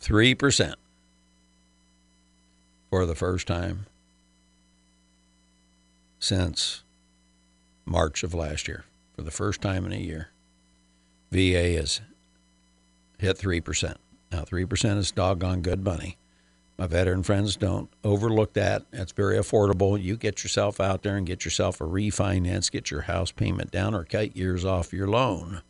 3% 0.00 0.74
for 2.90 3.06
the 3.06 3.14
first 3.14 3.46
time 3.46 3.86
since 6.18 6.82
March 7.84 8.24
of 8.24 8.34
last 8.34 8.66
year. 8.66 8.84
For 9.14 9.22
the 9.22 9.30
first 9.30 9.62
time 9.62 9.86
in 9.86 9.92
a 9.92 9.96
year, 9.96 10.30
VA 11.30 11.76
has 11.78 12.00
hit 13.18 13.38
3%. 13.38 13.94
Now, 14.32 14.42
3% 14.42 14.98
is 14.98 15.12
doggone 15.12 15.60
good 15.60 15.84
money 15.84 16.16
my 16.78 16.86
veteran 16.86 17.22
friends 17.22 17.56
don't 17.56 17.88
overlook 18.04 18.52
that. 18.52 18.84
That's 18.90 19.12
very 19.12 19.36
affordable. 19.36 20.00
You 20.00 20.16
get 20.16 20.42
yourself 20.42 20.78
out 20.78 21.02
there 21.02 21.16
and 21.16 21.26
get 21.26 21.44
yourself 21.44 21.80
a 21.80 21.84
refinance, 21.84 22.70
get 22.70 22.90
your 22.90 23.02
house 23.02 23.32
payment 23.32 23.70
down, 23.70 23.94
or 23.94 24.04
cut 24.04 24.36
years 24.36 24.64
off 24.64 24.92
your 24.92 25.08
loan, 25.08 25.62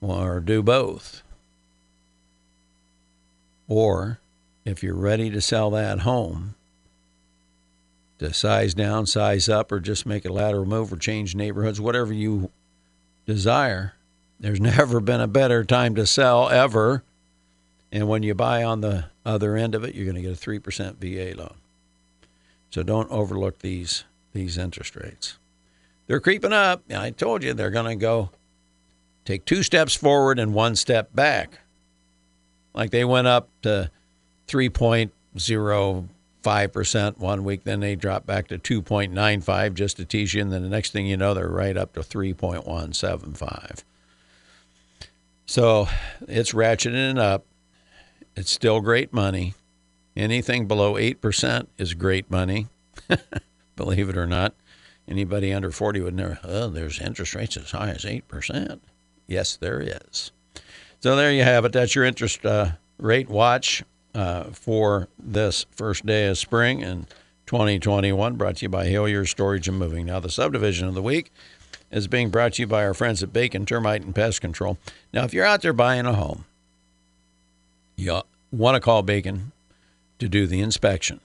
or 0.00 0.40
do 0.40 0.62
both. 0.62 1.22
Or 3.68 4.18
if 4.64 4.82
you're 4.82 4.94
ready 4.94 5.30
to 5.30 5.40
sell 5.40 5.70
that 5.70 6.00
home, 6.00 6.54
to 8.18 8.32
size 8.32 8.72
down, 8.72 9.06
size 9.06 9.48
up, 9.48 9.70
or 9.70 9.80
just 9.80 10.06
make 10.06 10.24
a 10.24 10.32
lateral 10.32 10.64
move 10.64 10.92
or 10.92 10.96
change 10.96 11.34
neighborhoods, 11.34 11.80
whatever 11.80 12.12
you 12.12 12.50
desire, 13.26 13.94
there's 14.40 14.60
never 14.60 15.00
been 15.00 15.20
a 15.20 15.28
better 15.28 15.64
time 15.64 15.94
to 15.96 16.06
sell 16.06 16.48
ever. 16.48 17.02
And 17.94 18.06
when 18.08 18.22
you 18.24 18.34
buy 18.34 18.64
on 18.64 18.82
the 18.82 19.04
other 19.24 19.56
end 19.56 19.74
of 19.76 19.84
it, 19.84 19.94
you're 19.94 20.04
going 20.04 20.16
to 20.16 20.20
get 20.20 20.32
a 20.32 20.50
3% 20.50 20.96
VA 20.96 21.38
loan. 21.38 21.54
So 22.70 22.82
don't 22.82 23.08
overlook 23.10 23.60
these 23.60 24.04
these 24.32 24.58
interest 24.58 24.96
rates. 24.96 25.38
They're 26.08 26.18
creeping 26.18 26.52
up. 26.52 26.82
I 26.92 27.10
told 27.10 27.44
you 27.44 27.54
they're 27.54 27.70
going 27.70 27.86
to 27.86 27.94
go 27.94 28.30
take 29.24 29.44
two 29.44 29.62
steps 29.62 29.94
forward 29.94 30.40
and 30.40 30.52
one 30.52 30.74
step 30.74 31.14
back. 31.14 31.60
Like 32.74 32.90
they 32.90 33.04
went 33.04 33.28
up 33.28 33.48
to 33.62 33.92
3.05% 34.48 37.18
one 37.18 37.44
week, 37.44 37.62
then 37.62 37.78
they 37.78 37.94
dropped 37.94 38.26
back 38.26 38.48
to 38.48 38.58
2.95 38.58 39.74
just 39.74 39.98
to 39.98 40.04
tease 40.04 40.34
you, 40.34 40.42
and 40.42 40.52
then 40.52 40.64
the 40.64 40.68
next 40.68 40.90
thing 40.90 41.06
you 41.06 41.16
know, 41.16 41.32
they're 41.32 41.48
right 41.48 41.76
up 41.76 41.92
to 41.92 42.00
3.175. 42.00 43.84
So 45.46 45.86
it's 46.26 46.50
ratcheting 46.50 47.20
up. 47.20 47.44
It's 48.36 48.50
still 48.50 48.80
great 48.80 49.12
money. 49.12 49.54
Anything 50.16 50.66
below 50.66 50.94
8% 50.94 51.66
is 51.78 51.94
great 51.94 52.30
money, 52.30 52.68
believe 53.76 54.08
it 54.08 54.16
or 54.16 54.26
not. 54.26 54.54
Anybody 55.08 55.52
under 55.52 55.70
40 55.70 56.00
would 56.00 56.14
never, 56.14 56.38
oh, 56.44 56.68
there's 56.68 57.00
interest 57.00 57.34
rates 57.34 57.56
as 57.56 57.72
high 57.72 57.90
as 57.90 58.04
8%. 58.04 58.80
Yes, 59.26 59.56
there 59.56 59.80
is. 59.80 60.32
So 61.00 61.16
there 61.16 61.32
you 61.32 61.42
have 61.42 61.64
it. 61.64 61.72
That's 61.72 61.94
your 61.94 62.04
interest 62.04 62.46
uh, 62.46 62.72
rate 62.98 63.28
watch 63.28 63.82
uh, 64.14 64.44
for 64.44 65.08
this 65.18 65.66
first 65.72 66.06
day 66.06 66.28
of 66.28 66.38
spring 66.38 66.80
in 66.80 67.06
2021, 67.46 68.36
brought 68.36 68.56
to 68.56 68.64
you 68.64 68.68
by 68.68 68.86
Hillier 68.86 69.26
Storage 69.26 69.68
and 69.68 69.78
Moving. 69.78 70.06
Now, 70.06 70.20
the 70.20 70.30
subdivision 70.30 70.88
of 70.88 70.94
the 70.94 71.02
week 71.02 71.30
is 71.90 72.08
being 72.08 72.30
brought 72.30 72.54
to 72.54 72.62
you 72.62 72.66
by 72.66 72.84
our 72.84 72.94
friends 72.94 73.22
at 73.22 73.32
Bacon 73.32 73.66
Termite 73.66 74.02
and 74.02 74.14
Pest 74.14 74.40
Control. 74.40 74.78
Now, 75.12 75.24
if 75.24 75.34
you're 75.34 75.44
out 75.44 75.62
there 75.62 75.72
buying 75.72 76.06
a 76.06 76.14
home, 76.14 76.46
you 77.96 78.20
want 78.50 78.74
to 78.74 78.80
call 78.80 79.02
Bacon 79.02 79.52
to 80.18 80.28
do 80.28 80.46
the 80.46 80.60
inspection 80.60 81.20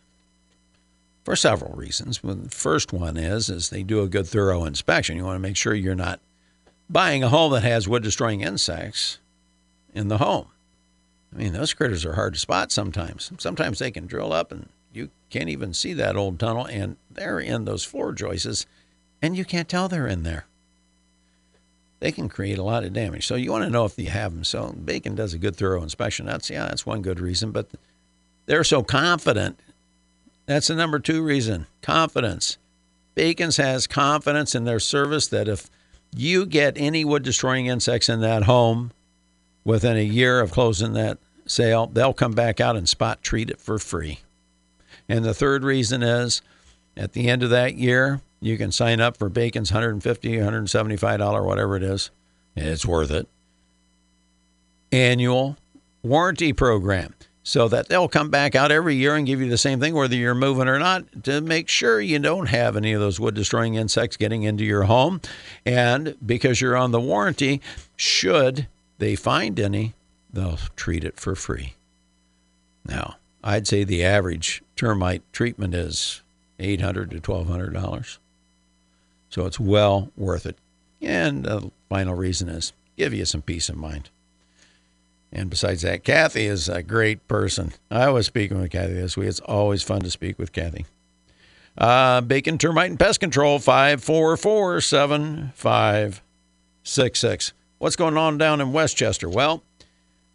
for 1.24 1.36
several 1.36 1.74
reasons. 1.74 2.20
the 2.24 2.50
first 2.50 2.92
one 2.92 3.18
is 3.18 3.50
is 3.50 3.70
they 3.70 3.84
do 3.84 4.02
a 4.02 4.08
good 4.08 4.28
thorough 4.28 4.66
inspection. 4.66 5.18
You 5.18 5.26
want 5.26 5.36
to 5.36 5.48
make 5.48 5.58
sure 5.58 5.74
you're 5.74 5.96
not 5.96 6.20
buying 6.90 7.24
a 7.24 7.30
home 7.30 7.52
that 7.54 7.64
has 7.64 7.88
wood 7.88 8.04
destroying 8.04 8.42
insects 8.42 9.20
in 9.94 10.08
the 10.08 10.18
home. 10.18 10.48
I 11.34 11.38
mean, 11.38 11.54
those 11.54 11.74
critters 11.74 12.06
are 12.06 12.16
hard 12.16 12.34
to 12.34 12.40
spot 12.40 12.72
sometimes. 12.72 13.32
Sometimes 13.38 13.80
they 13.80 13.92
can 13.92 14.08
drill 14.08 14.34
up 14.34 14.52
and 14.52 14.70
you 14.92 15.12
can't 15.30 15.50
even 15.50 15.74
see 15.74 15.94
that 15.94 16.16
old 16.16 16.40
tunnel 16.40 16.66
and 16.66 16.98
they're 17.12 17.40
in 17.40 17.66
those 17.66 17.84
floor 17.84 18.12
joists 18.12 18.66
and 19.22 19.38
you 19.38 19.46
can't 19.46 19.70
tell 19.70 19.88
they're 19.88 20.08
in 20.08 20.24
there 20.24 20.48
they 22.00 22.12
can 22.12 22.30
create 22.30 22.58
a 22.58 22.64
lot 22.64 22.84
of 22.84 22.94
damage. 22.94 23.28
So 23.28 23.36
you 23.36 23.52
want 23.52 23.66
to 23.66 23.70
know 23.70 23.86
if 23.86 23.98
you 23.98 24.10
have 24.10 24.34
them. 24.34 24.44
So 24.44 24.70
Bacon 24.72 25.16
does 25.16 25.34
a 25.34 25.38
good 25.38 25.56
thorough 25.56 25.84
inspection. 25.84 26.26
That's 26.26 26.50
yeah, 26.50 26.68
that's 26.68 26.86
one 26.86 27.02
good 27.02 27.20
reason. 27.20 27.52
But 27.52 27.68
they're 28.46 28.64
so 28.64 28.84
confident. 28.84 29.60
That's 30.46 30.68
the 30.68 30.76
number 30.76 31.00
two 31.00 31.22
reason. 31.22 31.68
Confidence. 31.82 32.58
Bacon's 33.16 33.58
has 33.58 33.86
confidence 33.86 34.56
in 34.56 34.64
their 34.64 34.80
service 34.80 35.28
that 35.28 35.48
if 35.48 35.70
you 36.16 36.46
get 36.46 36.78
any 36.78 37.04
wood 37.04 37.24
destroying 37.24 37.68
insects 37.68 38.10
in 38.10 38.22
that 38.22 38.44
home 38.44 38.92
within 39.64 39.98
a 39.98 40.04
year 40.04 40.40
of 40.40 40.52
closing 40.52 40.94
that 40.94 41.18
sale, 41.46 41.88
they'll 41.88 42.14
come 42.14 42.32
back 42.32 42.60
out 42.60 42.76
and 42.76 42.88
spot 42.88 43.22
treat 43.22 43.50
it 43.50 43.60
for 43.60 43.78
free. 43.78 44.20
And 45.08 45.26
the 45.26 45.34
third 45.34 45.64
reason 45.64 46.02
is 46.02 46.42
at 46.96 47.14
the 47.14 47.30
end 47.30 47.44
of 47.44 47.50
that 47.50 47.76
year, 47.76 48.22
you 48.42 48.58
can 48.58 48.72
sign 48.72 49.02
up 49.02 49.18
for 49.18 49.30
Bacon's 49.30 49.72
$150, 49.72 50.02
$175, 50.02 51.46
whatever 51.46 51.76
it 51.76 51.84
is. 51.84 52.12
It's 52.56 52.86
worth 52.86 53.12
it. 53.12 53.28
Annual 54.92 55.58
warranty 56.04 56.54
program 56.54 57.14
so 57.44 57.68
that 57.68 57.90
they'll 57.90 58.08
come 58.08 58.30
back 58.30 58.54
out 58.54 58.72
every 58.72 58.96
year 58.96 59.16
and 59.16 59.26
give 59.26 59.42
you 59.42 59.50
the 59.50 59.58
same 59.58 59.80
thing, 59.80 59.96
whether 59.96 60.16
you're 60.16 60.36
moving 60.36 60.68
or 60.68 60.78
not, 60.78 61.24
to 61.24 61.42
make 61.42 61.68
sure 61.68 62.00
you 62.00 62.20
don't 62.20 62.46
have 62.46 62.78
any 62.78 62.94
of 62.94 63.02
those 63.02 63.20
wood 63.20 63.34
destroying 63.34 63.74
insects 63.74 64.18
getting 64.18 64.44
into 64.44 64.64
your 64.64 64.84
home. 64.84 65.20
And 65.66 66.16
because 66.24 66.62
you're 66.62 66.78
on 66.78 66.92
the 66.92 67.00
warranty, 67.00 67.60
should 67.96 68.68
they 69.00 69.16
find 69.16 69.60
any, 69.60 69.96
they'll 70.32 70.60
treat 70.76 71.04
it 71.04 71.20
for 71.20 71.34
free. 71.34 71.74
Now, 72.86 73.16
I'd 73.44 73.68
say 73.68 73.84
the 73.84 74.04
average 74.04 74.62
termite 74.76 75.24
treatment 75.34 75.74
is 75.74 76.22
800 76.60 77.10
to 77.10 77.20
$1,200. 77.20 78.19
So 79.30 79.46
it's 79.46 79.60
well 79.60 80.12
worth 80.18 80.46
it. 80.46 80.58
And 81.02 81.46
the 81.46 81.72
final 81.88 82.16
reason 82.16 82.50
is 82.50 82.74
give 82.98 83.14
you 83.14 83.24
some 83.26 83.42
peace 83.42 83.70
of 83.70 83.78
mind. 83.78 84.10
And 85.32 85.50
besides 85.50 85.84
that, 85.84 86.04
Kathy 86.04 86.46
is 86.46 86.68
a 86.68 86.82
great 86.82 87.28
person. 87.28 87.74
I 87.92 88.10
was 88.10 88.26
speaking 88.26 88.60
with 88.60 88.72
Kathy 88.72 88.94
this 88.94 89.16
week. 89.16 89.30
It's 89.30 89.40
always 89.42 89.84
fun 89.84 90.02
to 90.02 90.10
speak 90.10 90.40
with 90.40 90.52
Kathy. 90.52 90.88
Uh, 91.78 92.22
Bacon 92.22 92.58
Termite 92.58 92.90
and 92.90 93.00
Pest 93.00 93.20
Control, 93.20 93.60
544 93.60 94.82
7566. 94.82 97.54
What's 97.78 97.96
going 97.96 98.18
on 98.18 98.40
down 98.40 98.60
in 98.60 98.74
Westchester? 98.74 99.30
Well, 99.30 99.62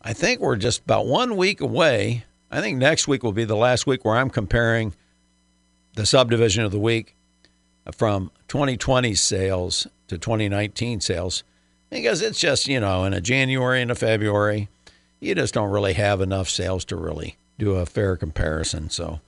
I 0.00 0.12
think 0.12 0.40
we're 0.40 0.54
just 0.56 0.82
about 0.82 1.06
one 1.06 1.36
week 1.36 1.60
away. 1.60 2.24
I 2.50 2.60
think 2.60 2.78
next 2.78 3.08
week 3.08 3.24
will 3.24 3.32
be 3.32 3.44
the 3.44 3.56
last 3.56 3.86
week 3.86 4.04
where 4.04 4.16
I'm 4.16 4.30
comparing 4.30 4.94
the 5.94 6.06
subdivision 6.06 6.64
of 6.64 6.70
the 6.70 6.78
week 6.78 7.16
from 7.92 8.30
2020 8.48 9.14
sales 9.14 9.86
to 10.08 10.18
2019 10.18 11.00
sales 11.00 11.44
because 11.90 12.22
it's 12.22 12.40
just, 12.40 12.66
you 12.66 12.80
know, 12.80 13.04
in 13.04 13.12
a 13.12 13.20
January 13.20 13.80
and 13.80 13.90
a 13.90 13.94
February 13.94 14.68
you 15.24 15.34
just 15.34 15.54
don't 15.54 15.70
really 15.70 15.94
have 15.94 16.20
enough 16.20 16.48
sales 16.48 16.84
to 16.84 16.96
really 16.96 17.36
do 17.58 17.76
a 17.76 17.86
fair 17.86 18.16
comparison. 18.16 18.90
So 18.90 19.20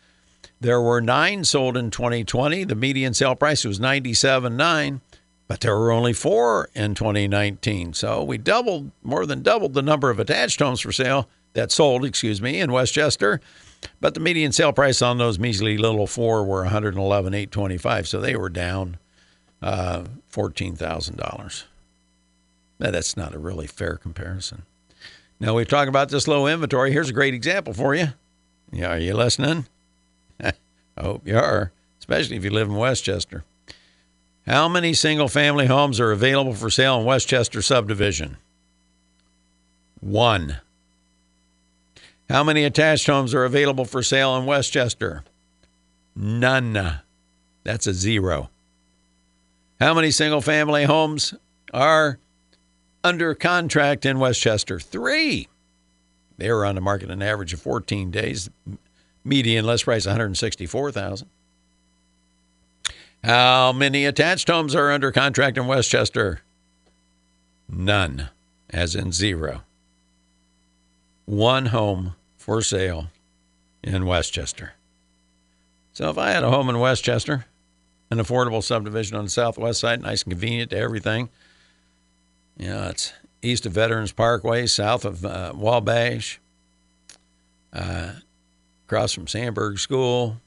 There 0.62 0.80
were 0.80 1.02
nine 1.02 1.46
sold 1.46 1.76
in 1.76 1.90
2020. 1.90 2.64
The 2.66 2.76
median 2.76 3.16
sale 3.16 3.34
price 3.34 3.66
was 3.66 3.80
97.9, 3.80 5.02
but 5.48 5.62
there 5.62 5.76
were 5.76 5.92
only 5.92 6.14
four 6.14 6.70
in 6.76 6.94
2019. 6.94 7.94
So 7.94 8.24
we 8.24 8.38
doubled, 8.38 8.92
more 9.02 9.26
than 9.26 9.42
doubled 9.42 9.74
the 9.74 9.82
number 9.82 10.12
of 10.12 10.20
attached 10.20 10.60
homes 10.60 10.82
for 10.82 10.92
sale 10.92 11.28
that 11.54 11.72
sold, 11.72 12.06
excuse 12.06 12.40
me, 12.40 12.60
in 12.60 12.72
Westchester. 12.72 13.42
But 14.00 14.14
the 14.14 14.20
median 14.20 14.52
sale 14.52 14.72
price 14.72 15.02
on 15.02 15.18
those 15.18 15.40
measly 15.40 15.76
little 15.76 16.06
four 16.06 16.44
were 16.44 16.62
111,825. 16.62 18.08
So 18.08 18.22
they 18.22 18.36
were 18.36 18.50
down 18.50 19.00
uh, 19.64 20.04
$14,000. 20.32 21.64
That's 22.78 23.18
not 23.18 23.34
a 23.34 23.40
really 23.40 23.66
fair 23.66 23.96
comparison. 23.96 24.68
Now, 25.40 25.54
we've 25.54 25.68
talked 25.68 25.90
about 25.90 26.10
this 26.10 26.28
low 26.28 26.48
inventory. 26.48 26.92
Here's 26.92 27.10
a 27.10 27.14
great 27.14 27.34
example 27.34 27.74
for 27.74 27.94
you. 27.94 28.08
Yeah, 28.72 28.94
are 28.94 28.98
you 28.98 29.14
listening? 29.14 29.68
I 30.42 30.54
hope 31.00 31.28
you 31.28 31.38
are, 31.38 31.72
especially 32.00 32.38
if 32.38 32.44
you 32.44 32.50
live 32.50 32.68
in 32.68 32.76
Westchester. 32.76 33.44
How 34.46 34.68
many 34.68 34.94
single 34.94 35.28
family 35.28 35.68
homes 35.68 36.00
are 36.00 36.12
available 36.12 36.54
for 36.54 36.70
sale 36.70 37.00
in 37.00 37.06
Westchester 37.06 37.62
subdivision? 37.62 38.38
One. 40.00 40.58
How 42.30 42.44
many 42.44 42.64
attached 42.64 43.08
homes 43.08 43.34
are 43.34 43.46
available 43.46 43.86
for 43.86 44.02
sale 44.02 44.36
in 44.38 44.46
Westchester? 44.46 45.24
None. 46.16 47.02
That's 47.64 47.88
a 47.88 47.94
zero. 47.94 48.50
How 49.80 49.94
many 49.94 50.12
single 50.12 50.42
family 50.42 50.86
homes 50.86 51.34
are 51.74 52.18
under 53.08 53.34
contract 53.34 54.06
in 54.06 54.20
Westchester. 54.20 54.80
Three. 54.80 55.48
They 56.38 56.52
were 56.52 56.66
on 56.66 56.76
the 56.76 56.82
market 56.82 57.10
an 57.10 57.22
average 57.22 57.54
of 57.54 57.62
14 57.62 58.12
days. 58.12 58.50
Median 59.24 59.66
list 59.66 59.86
price 59.86 60.06
164,000. 60.06 61.28
How 63.24 63.72
many 63.72 64.06
attached 64.06 64.48
homes 64.48 64.76
are 64.76 64.92
under 64.92 65.12
contract 65.12 65.58
in 65.58 65.68
Westchester? 65.68 66.42
None, 67.68 68.30
as 68.70 68.96
in 68.96 69.12
zero. 69.12 69.64
One 71.26 71.68
home 71.68 72.16
for 72.38 72.62
sale 72.62 73.08
in 73.84 74.06
Westchester. 74.06 74.74
So 75.94 76.10
if 76.10 76.18
I 76.18 76.30
had 76.30 76.44
a 76.44 76.52
home 76.52 76.70
in 76.70 76.80
Westchester, 76.80 77.46
an 78.12 78.20
affordable 78.20 78.64
subdivision 78.64 79.18
on 79.18 79.26
the 79.26 79.32
southwest 79.32 79.80
side, 79.80 80.02
nice 80.02 80.24
and 80.24 80.32
convenient 80.32 80.70
to 80.70 80.78
everything, 80.78 81.30
yeah, 82.58 82.90
it's 82.90 83.14
east 83.42 83.66
of 83.66 83.74
Veterans 83.74 84.12
Parkway, 84.12 84.66
south 84.68 85.06
of 85.06 85.26
uh, 85.26 85.54
Wabash, 85.56 86.40
uh, 87.74 88.14
across 88.86 89.14
from 89.14 89.26
Sandburg 89.26 89.80
School. 89.80 90.38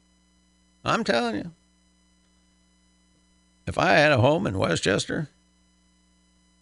I'm 0.84 1.04
telling 1.04 1.36
you, 1.36 1.52
if 3.66 3.78
I 3.78 3.92
had 3.92 4.12
a 4.12 4.18
home 4.18 4.46
in 4.46 4.58
Westchester, 4.58 5.28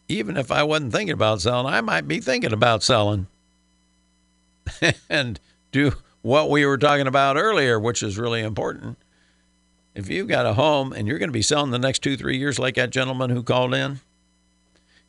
even 0.09 0.37
if 0.37 0.51
I 0.51 0.63
wasn't 0.63 0.93
thinking 0.93 1.15
about 1.15 1.41
selling, 1.41 1.73
I 1.73 1.81
might 1.81 2.09
be 2.09 2.21
thinking 2.21 2.53
about 2.53 2.83
selling 2.83 3.27
and 5.09 5.41
do 5.73 5.93
what 6.23 6.51
we 6.51 6.67
were 6.67 6.79
talking 6.79 7.07
about 7.07 7.37
earlier, 7.37 7.79
which 7.79 8.03
is 8.03 8.19
really 8.19 8.41
important, 8.41 8.99
if 9.95 10.09
you've 10.11 10.29
got 10.29 10.47
a 10.47 10.55
home 10.55 10.93
and 10.93 11.07
you're 11.09 11.19
going 11.19 11.29
to 11.29 11.33
be 11.33 11.43
selling 11.43 11.71
the 11.71 11.79
next 11.79 12.01
two, 12.01 12.17
three 12.17 12.37
years, 12.37 12.59
like 12.59 12.75
that 12.75 12.91
gentleman 12.91 13.31
who 13.31 13.43
called 13.43 13.75
in, 13.75 14.01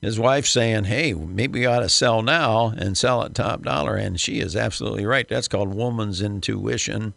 his 0.02 0.20
wife 0.20 0.46
saying, 0.46 0.86
Hey, 0.86 1.14
maybe 1.14 1.60
we 1.60 1.66
ought 1.66 1.80
to 1.80 1.90
sell 1.90 2.22
now 2.22 2.68
and 2.78 2.98
sell 2.98 3.24
at 3.24 3.36
top 3.36 3.64
dollar. 3.64 3.96
And 3.96 4.20
she 4.20 4.40
is 4.40 4.56
absolutely 4.56 5.06
right. 5.06 5.28
That's 5.28 5.48
called 5.48 5.74
woman's 5.74 6.22
intuition. 6.22 7.14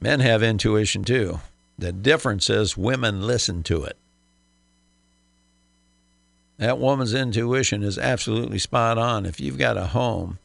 Men 0.00 0.20
have 0.20 0.42
intuition 0.42 1.04
too. 1.04 1.40
The 1.78 1.92
difference 1.92 2.50
is 2.50 2.76
women 2.76 3.26
listen 3.26 3.62
to 3.64 3.84
it. 3.84 3.96
That 6.58 6.78
woman's 6.78 7.14
intuition 7.14 7.82
is 7.82 7.98
absolutely 7.98 8.58
spot 8.58 8.96
on. 8.96 9.26
If 9.26 9.40
you've 9.40 9.58
got 9.58 9.76
a 9.76 9.86
home 9.86 10.38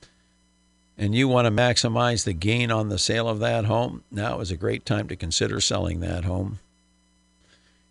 and 0.97 1.13
you 1.13 1.27
want 1.27 1.45
to 1.45 1.51
maximize 1.51 2.23
the 2.23 2.33
gain 2.33 2.71
on 2.71 2.89
the 2.89 2.97
sale 2.97 3.29
of 3.29 3.39
that 3.39 3.65
home, 3.65 4.03
now 4.11 4.39
is 4.39 4.49
a 4.49 4.57
great 4.57 4.85
time 4.85 5.07
to 5.09 5.15
consider 5.15 5.61
selling 5.61 5.99
that 5.99 6.23
home. 6.23 6.59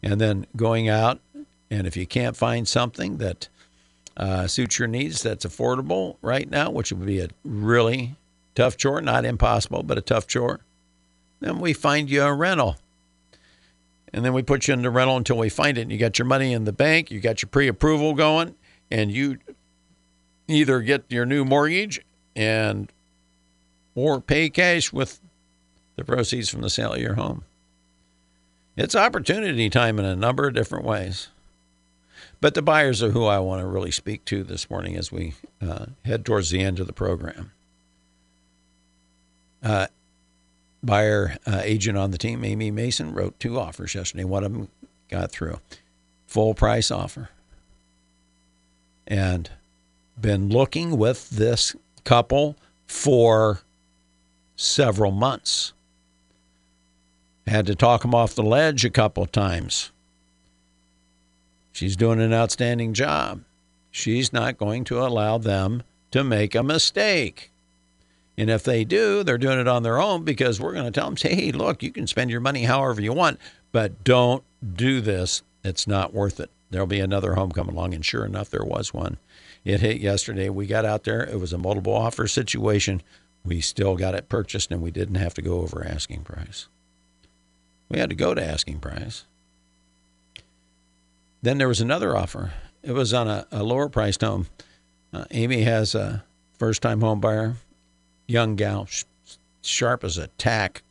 And 0.02 0.20
then 0.20 0.46
going 0.56 0.88
out, 0.88 1.20
and 1.70 1.86
if 1.86 1.96
you 1.96 2.06
can't 2.06 2.36
find 2.36 2.66
something 2.66 3.18
that 3.18 3.48
uh, 4.16 4.46
suits 4.46 4.78
your 4.78 4.88
needs 4.88 5.22
that's 5.22 5.44
affordable 5.44 6.16
right 6.22 6.48
now, 6.50 6.70
which 6.70 6.92
would 6.92 7.06
be 7.06 7.20
a 7.20 7.28
really 7.44 8.16
tough 8.54 8.76
chore, 8.76 9.00
not 9.00 9.24
impossible, 9.24 9.82
but 9.82 9.98
a 9.98 10.02
tough 10.02 10.26
chore, 10.26 10.60
then 11.40 11.60
we 11.60 11.72
find 11.72 12.10
you 12.10 12.22
a 12.22 12.34
rental 12.34 12.76
and 14.12 14.24
then 14.24 14.32
we 14.32 14.42
put 14.42 14.66
you 14.66 14.74
into 14.74 14.90
rental 14.90 15.16
until 15.16 15.36
we 15.36 15.48
find 15.48 15.78
it. 15.78 15.82
And 15.82 15.92
you 15.92 15.98
got 15.98 16.18
your 16.18 16.26
money 16.26 16.52
in 16.52 16.64
the 16.64 16.72
bank, 16.72 17.10
you 17.10 17.20
got 17.20 17.42
your 17.42 17.48
pre-approval 17.48 18.14
going, 18.14 18.54
and 18.90 19.10
you 19.10 19.38
either 20.46 20.80
get 20.80 21.04
your 21.08 21.26
new 21.26 21.44
mortgage 21.44 22.00
and 22.34 22.90
or 23.94 24.20
pay 24.20 24.48
cash 24.48 24.92
with 24.92 25.20
the 25.96 26.04
proceeds 26.04 26.48
from 26.48 26.62
the 26.62 26.70
sale 26.70 26.94
of 26.94 27.00
your 27.00 27.14
home. 27.14 27.44
It's 28.76 28.94
opportunity 28.94 29.68
time 29.68 29.98
in 29.98 30.04
a 30.04 30.14
number 30.14 30.46
of 30.46 30.54
different 30.54 30.84
ways. 30.84 31.28
But 32.40 32.54
the 32.54 32.62
buyers 32.62 33.02
are 33.02 33.10
who 33.10 33.24
I 33.24 33.38
want 33.40 33.62
to 33.62 33.66
really 33.66 33.90
speak 33.90 34.24
to 34.26 34.44
this 34.44 34.70
morning 34.70 34.96
as 34.96 35.10
we 35.10 35.34
uh, 35.60 35.86
head 36.04 36.24
towards 36.24 36.50
the 36.50 36.60
end 36.60 36.78
of 36.78 36.86
the 36.86 36.92
program. 36.92 37.52
Uh, 39.62 39.88
buyer 40.82 41.36
uh, 41.46 41.60
agent 41.64 41.98
on 41.98 42.12
the 42.12 42.18
team, 42.18 42.44
Amy 42.44 42.70
Mason, 42.70 43.12
wrote 43.12 43.38
two 43.40 43.58
offers 43.58 43.94
yesterday. 43.94 44.24
One 44.24 44.44
of 44.44 44.52
them 44.52 44.68
got 45.08 45.32
through. 45.32 45.58
Full 46.26 46.54
price 46.54 46.90
offer. 46.90 47.30
And 49.06 49.50
been 50.20 50.48
looking 50.48 50.96
with 50.96 51.30
this 51.30 51.74
couple 52.04 52.56
for 52.86 53.62
several 54.54 55.10
months. 55.10 55.72
Had 57.46 57.66
to 57.66 57.74
talk 57.74 58.02
them 58.02 58.14
off 58.14 58.34
the 58.34 58.42
ledge 58.42 58.84
a 58.84 58.90
couple 58.90 59.22
of 59.22 59.32
times. 59.32 59.90
She's 61.78 61.94
doing 61.94 62.20
an 62.20 62.34
outstanding 62.34 62.92
job. 62.92 63.44
She's 63.92 64.32
not 64.32 64.58
going 64.58 64.82
to 64.86 64.98
allow 64.98 65.38
them 65.38 65.84
to 66.10 66.24
make 66.24 66.56
a 66.56 66.64
mistake. 66.64 67.52
And 68.36 68.50
if 68.50 68.64
they 68.64 68.82
do, 68.82 69.22
they're 69.22 69.38
doing 69.38 69.60
it 69.60 69.68
on 69.68 69.84
their 69.84 70.00
own 70.00 70.24
because 70.24 70.60
we're 70.60 70.72
going 70.72 70.86
to 70.86 70.90
tell 70.90 71.08
them, 71.08 71.14
hey, 71.16 71.52
look, 71.52 71.84
you 71.84 71.92
can 71.92 72.08
spend 72.08 72.32
your 72.32 72.40
money 72.40 72.64
however 72.64 73.00
you 73.00 73.12
want, 73.12 73.38
but 73.70 74.02
don't 74.02 74.42
do 74.74 75.00
this. 75.00 75.44
It's 75.62 75.86
not 75.86 76.12
worth 76.12 76.40
it. 76.40 76.50
There'll 76.68 76.88
be 76.88 76.98
another 76.98 77.34
home 77.34 77.52
coming 77.52 77.76
along. 77.76 77.94
And 77.94 78.04
sure 78.04 78.24
enough, 78.24 78.50
there 78.50 78.64
was 78.64 78.92
one. 78.92 79.18
It 79.64 79.78
hit 79.78 80.00
yesterday. 80.00 80.48
We 80.48 80.66
got 80.66 80.84
out 80.84 81.04
there. 81.04 81.22
It 81.22 81.38
was 81.38 81.52
a 81.52 81.58
multiple 81.58 81.94
offer 81.94 82.26
situation. 82.26 83.04
We 83.44 83.60
still 83.60 83.94
got 83.94 84.16
it 84.16 84.28
purchased 84.28 84.72
and 84.72 84.82
we 84.82 84.90
didn't 84.90 85.14
have 85.14 85.34
to 85.34 85.42
go 85.42 85.60
over 85.60 85.86
asking 85.88 86.24
price. 86.24 86.66
We 87.88 88.00
had 88.00 88.10
to 88.10 88.16
go 88.16 88.34
to 88.34 88.44
asking 88.44 88.80
price. 88.80 89.26
Then 91.42 91.58
there 91.58 91.68
was 91.68 91.80
another 91.80 92.16
offer. 92.16 92.52
It 92.82 92.92
was 92.92 93.14
on 93.14 93.28
a, 93.28 93.46
a 93.50 93.62
lower 93.62 93.88
priced 93.88 94.22
home. 94.22 94.46
Uh, 95.12 95.24
Amy 95.30 95.62
has 95.62 95.94
a 95.94 96.24
first 96.58 96.82
time 96.82 97.00
home 97.00 97.20
buyer 97.20 97.56
young 98.28 98.54
gal, 98.54 98.86
sharp 99.62 100.04
as 100.04 100.18
a 100.18 100.28
tack, 100.38 100.82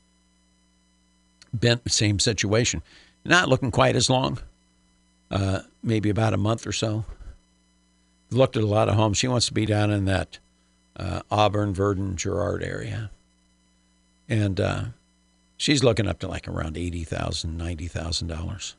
bent, 1.54 1.84
the 1.86 1.90
same 1.90 2.20
situation. 2.20 2.82
Not 3.24 3.48
looking 3.48 3.72
quite 3.72 3.96
as 3.96 4.10
long, 4.10 4.40
uh, 5.32 5.62
maybe 5.82 6.10
about 6.10 6.34
a 6.34 6.38
month 6.38 6.68
or 6.68 6.72
so. 6.74 7.06
Looked 8.32 8.58
at 8.58 8.64
a 8.64 8.68
lot 8.68 8.90
of 8.90 8.96
homes. 8.96 9.18
She 9.18 9.28
wants 9.28 9.46
to 9.46 9.54
be 9.54 9.66
down 9.66 9.92
in 9.92 10.06
that 10.06 10.40
uh, 10.98 11.22
Auburn, 11.32 11.74
Virden, 11.74 12.16
Girard 12.16 12.64
area. 12.64 13.12
And 14.28 14.60
uh, 14.60 14.84
she's 15.56 15.84
looking 15.84 16.08
up 16.08 16.20
to 16.20 16.28
like 16.28 16.48
around 16.48 16.76
$80,000, 16.76 17.08
$90,000. 17.46 18.74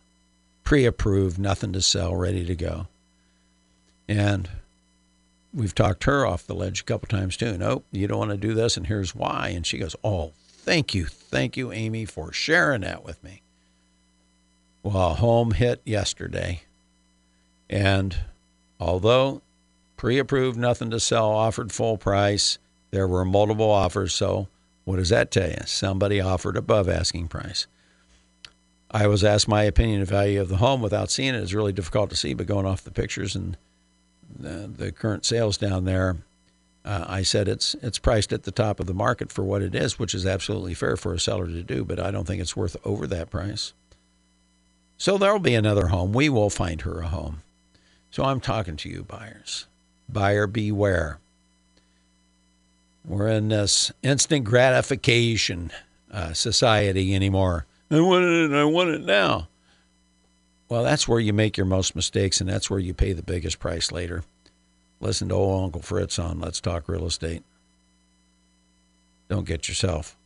Pre 0.68 0.84
approved, 0.84 1.38
nothing 1.38 1.72
to 1.72 1.80
sell, 1.80 2.14
ready 2.14 2.44
to 2.44 2.54
go. 2.54 2.88
And 4.06 4.50
we've 5.54 5.74
talked 5.74 6.04
her 6.04 6.26
off 6.26 6.46
the 6.46 6.54
ledge 6.54 6.82
a 6.82 6.84
couple 6.84 7.08
times 7.08 7.38
too. 7.38 7.56
Nope, 7.56 7.86
you 7.90 8.06
don't 8.06 8.18
want 8.18 8.32
to 8.32 8.36
do 8.36 8.52
this, 8.52 8.76
and 8.76 8.86
here's 8.86 9.14
why. 9.14 9.48
And 9.48 9.64
she 9.64 9.78
goes, 9.78 9.96
"Oh, 10.04 10.32
thank 10.46 10.94
you, 10.94 11.06
thank 11.06 11.56
you, 11.56 11.72
Amy, 11.72 12.04
for 12.04 12.34
sharing 12.34 12.82
that 12.82 13.02
with 13.02 13.24
me." 13.24 13.40
Well, 14.82 15.14
home 15.14 15.52
hit 15.52 15.80
yesterday, 15.86 16.64
and 17.70 18.18
although 18.78 19.40
pre-approved, 19.96 20.58
nothing 20.58 20.90
to 20.90 21.00
sell, 21.00 21.30
offered 21.30 21.72
full 21.72 21.96
price, 21.96 22.58
there 22.90 23.08
were 23.08 23.24
multiple 23.24 23.70
offers. 23.70 24.12
So, 24.12 24.48
what 24.84 24.96
does 24.96 25.08
that 25.08 25.30
tell 25.30 25.48
you? 25.48 25.62
Somebody 25.64 26.20
offered 26.20 26.58
above 26.58 26.90
asking 26.90 27.28
price. 27.28 27.66
I 28.90 29.06
was 29.06 29.22
asked 29.22 29.48
my 29.48 29.64
opinion 29.64 30.00
of 30.02 30.08
value 30.08 30.40
of 30.40 30.48
the 30.48 30.56
home 30.56 30.80
without 30.80 31.10
seeing 31.10 31.34
it. 31.34 31.42
It's 31.42 31.52
really 31.52 31.72
difficult 31.72 32.10
to 32.10 32.16
see, 32.16 32.34
but 32.34 32.46
going 32.46 32.66
off 32.66 32.84
the 32.84 32.90
pictures 32.90 33.36
and 33.36 33.56
the, 34.38 34.70
the 34.74 34.92
current 34.92 35.26
sales 35.26 35.58
down 35.58 35.84
there, 35.84 36.16
uh, 36.84 37.04
I 37.06 37.22
said 37.22 37.48
it's 37.48 37.74
it's 37.82 37.98
priced 37.98 38.32
at 38.32 38.44
the 38.44 38.50
top 38.50 38.80
of 38.80 38.86
the 38.86 38.94
market 38.94 39.30
for 39.30 39.44
what 39.44 39.60
it 39.60 39.74
is, 39.74 39.98
which 39.98 40.14
is 40.14 40.24
absolutely 40.24 40.72
fair 40.74 40.96
for 40.96 41.12
a 41.12 41.20
seller 41.20 41.46
to 41.46 41.62
do, 41.62 41.84
but 41.84 42.00
I 42.00 42.10
don't 42.10 42.26
think 42.26 42.40
it's 42.40 42.56
worth 42.56 42.76
over 42.84 43.06
that 43.06 43.30
price. 43.30 43.74
So 44.96 45.18
there'll 45.18 45.38
be 45.38 45.54
another 45.54 45.88
home. 45.88 46.12
We 46.12 46.28
will 46.28 46.50
find 46.50 46.80
her 46.82 47.00
a 47.00 47.08
home. 47.08 47.42
So 48.10 48.24
I'm 48.24 48.40
talking 48.40 48.76
to 48.76 48.88
you, 48.88 49.04
buyers. 49.04 49.66
Buyer 50.08 50.46
beware. 50.46 51.18
We're 53.04 53.28
in 53.28 53.48
this 53.48 53.92
instant 54.02 54.44
gratification 54.44 55.70
uh, 56.10 56.32
society 56.32 57.14
anymore. 57.14 57.66
I 57.90 58.00
want 58.00 58.24
it 58.24 58.44
and 58.46 58.56
I 58.56 58.64
want 58.64 58.90
it 58.90 59.02
now. 59.02 59.48
Well, 60.68 60.82
that's 60.82 61.08
where 61.08 61.20
you 61.20 61.32
make 61.32 61.56
your 61.56 61.66
most 61.66 61.96
mistakes, 61.96 62.40
and 62.40 62.48
that's 62.48 62.68
where 62.68 62.78
you 62.78 62.92
pay 62.92 63.14
the 63.14 63.22
biggest 63.22 63.58
price 63.58 63.90
later. 63.90 64.24
Listen 65.00 65.28
to 65.30 65.34
old 65.34 65.64
Uncle 65.64 65.80
Fritz 65.80 66.18
on 66.18 66.40
Let's 66.40 66.60
Talk 66.60 66.88
Real 66.88 67.06
Estate. 67.06 67.42
Don't 69.28 69.46
get 69.46 69.68
yourself 69.68 70.16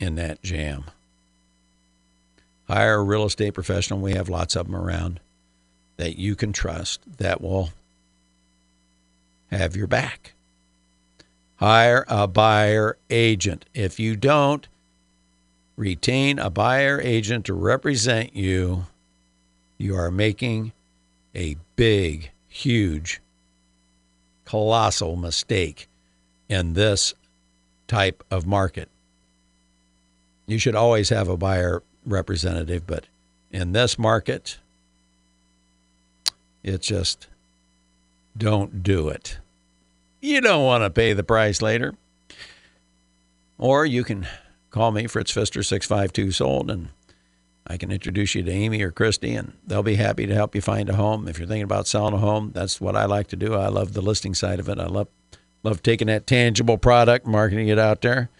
in 0.00 0.16
that 0.16 0.42
jam. 0.42 0.84
Hire 2.68 2.96
a 2.96 3.02
real 3.04 3.26
estate 3.26 3.54
professional. 3.54 4.00
We 4.00 4.14
have 4.14 4.28
lots 4.28 4.56
of 4.56 4.66
them 4.66 4.76
around 4.76 5.20
that 5.98 6.16
you 6.18 6.34
can 6.34 6.52
trust 6.52 7.00
that 7.18 7.40
will 7.40 7.70
have 9.50 9.76
your 9.76 9.86
back. 9.86 10.32
Hire 11.56 12.04
a 12.08 12.26
buyer 12.26 12.96
agent. 13.10 13.66
If 13.74 14.00
you 14.00 14.16
don't, 14.16 14.66
retain 15.76 16.38
a 16.38 16.50
buyer 16.50 17.00
agent 17.00 17.46
to 17.46 17.54
represent 17.54 18.34
you 18.36 18.86
you 19.82 19.96
are 19.96 20.12
making 20.12 20.72
a 21.34 21.56
big, 21.74 22.30
huge, 22.46 23.20
colossal 24.44 25.16
mistake 25.16 25.88
in 26.48 26.74
this 26.74 27.14
type 27.88 28.22
of 28.30 28.46
market. 28.46 28.88
You 30.46 30.58
should 30.58 30.76
always 30.76 31.08
have 31.08 31.28
a 31.28 31.36
buyer 31.36 31.82
representative, 32.06 32.86
but 32.86 33.06
in 33.50 33.72
this 33.72 33.98
market, 33.98 34.58
it's 36.62 36.86
just 36.86 37.26
don't 38.36 38.84
do 38.84 39.08
it. 39.08 39.38
You 40.20 40.40
don't 40.40 40.64
want 40.64 40.84
to 40.84 40.90
pay 40.90 41.12
the 41.12 41.24
price 41.24 41.60
later. 41.60 41.94
Or 43.58 43.84
you 43.84 44.04
can 44.04 44.28
call 44.72 44.90
me, 44.90 45.06
Fritz 45.06 45.30
Pfister, 45.30 45.62
652 45.62 46.32
Sold, 46.32 46.70
and 46.70 46.88
I 47.66 47.76
can 47.76 47.92
introduce 47.92 48.34
you 48.34 48.42
to 48.42 48.50
Amy 48.50 48.82
or 48.82 48.90
Christy, 48.90 49.34
and 49.34 49.52
they'll 49.64 49.84
be 49.84 49.94
happy 49.94 50.26
to 50.26 50.34
help 50.34 50.56
you 50.56 50.60
find 50.60 50.88
a 50.88 50.96
home. 50.96 51.28
If 51.28 51.38
you're 51.38 51.46
thinking 51.46 51.62
about 51.62 51.86
selling 51.86 52.14
a 52.14 52.18
home, 52.18 52.50
that's 52.52 52.80
what 52.80 52.96
I 52.96 53.04
like 53.04 53.28
to 53.28 53.36
do. 53.36 53.54
I 53.54 53.68
love 53.68 53.92
the 53.92 54.02
listing 54.02 54.34
side 54.34 54.58
of 54.58 54.68
it. 54.68 54.80
I 54.80 54.86
love 54.86 55.06
love 55.62 55.82
taking 55.82 56.08
that 56.08 56.26
tangible 56.26 56.76
product, 56.76 57.24
marketing 57.24 57.68
it 57.68 57.78
out 57.78 58.00
there. 58.00 58.30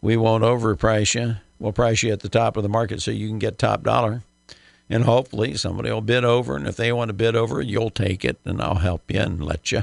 We 0.00 0.16
won't 0.16 0.44
overprice 0.44 1.14
you. 1.14 1.36
We'll 1.58 1.72
price 1.72 2.02
you 2.02 2.12
at 2.12 2.20
the 2.20 2.30
top 2.30 2.56
of 2.56 2.62
the 2.62 2.68
market 2.68 3.02
so 3.02 3.10
you 3.10 3.28
can 3.28 3.38
get 3.38 3.58
top 3.58 3.82
dollar. 3.82 4.22
And 4.88 5.04
hopefully 5.04 5.54
somebody 5.56 5.90
will 5.90 6.00
bid 6.00 6.24
over. 6.24 6.56
And 6.56 6.66
if 6.66 6.76
they 6.76 6.92
want 6.92 7.08
to 7.08 7.12
bid 7.12 7.36
over, 7.36 7.60
you'll 7.60 7.90
take 7.90 8.24
it 8.24 8.38
and 8.44 8.62
I'll 8.62 8.76
help 8.76 9.10
you 9.10 9.20
and 9.20 9.44
let 9.44 9.72
you. 9.72 9.82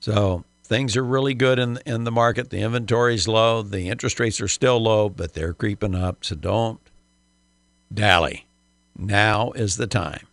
So 0.00 0.44
things 0.70 0.96
are 0.96 1.04
really 1.04 1.34
good 1.34 1.58
in 1.58 1.80
in 1.84 2.04
the 2.04 2.12
market. 2.12 2.48
The 2.48 2.60
inventory's 2.60 3.26
low. 3.26 3.60
The 3.60 3.88
interest 3.88 4.20
rates 4.20 4.40
are 4.40 4.48
still 4.48 4.80
low, 4.80 5.08
but 5.10 5.34
they're 5.34 5.52
creeping 5.52 5.96
up. 5.96 6.24
So 6.24 6.36
don't 6.36 6.80
dally. 7.92 8.46
Now 8.96 9.50
is 9.50 9.76
the 9.76 9.88
time. 9.88 10.26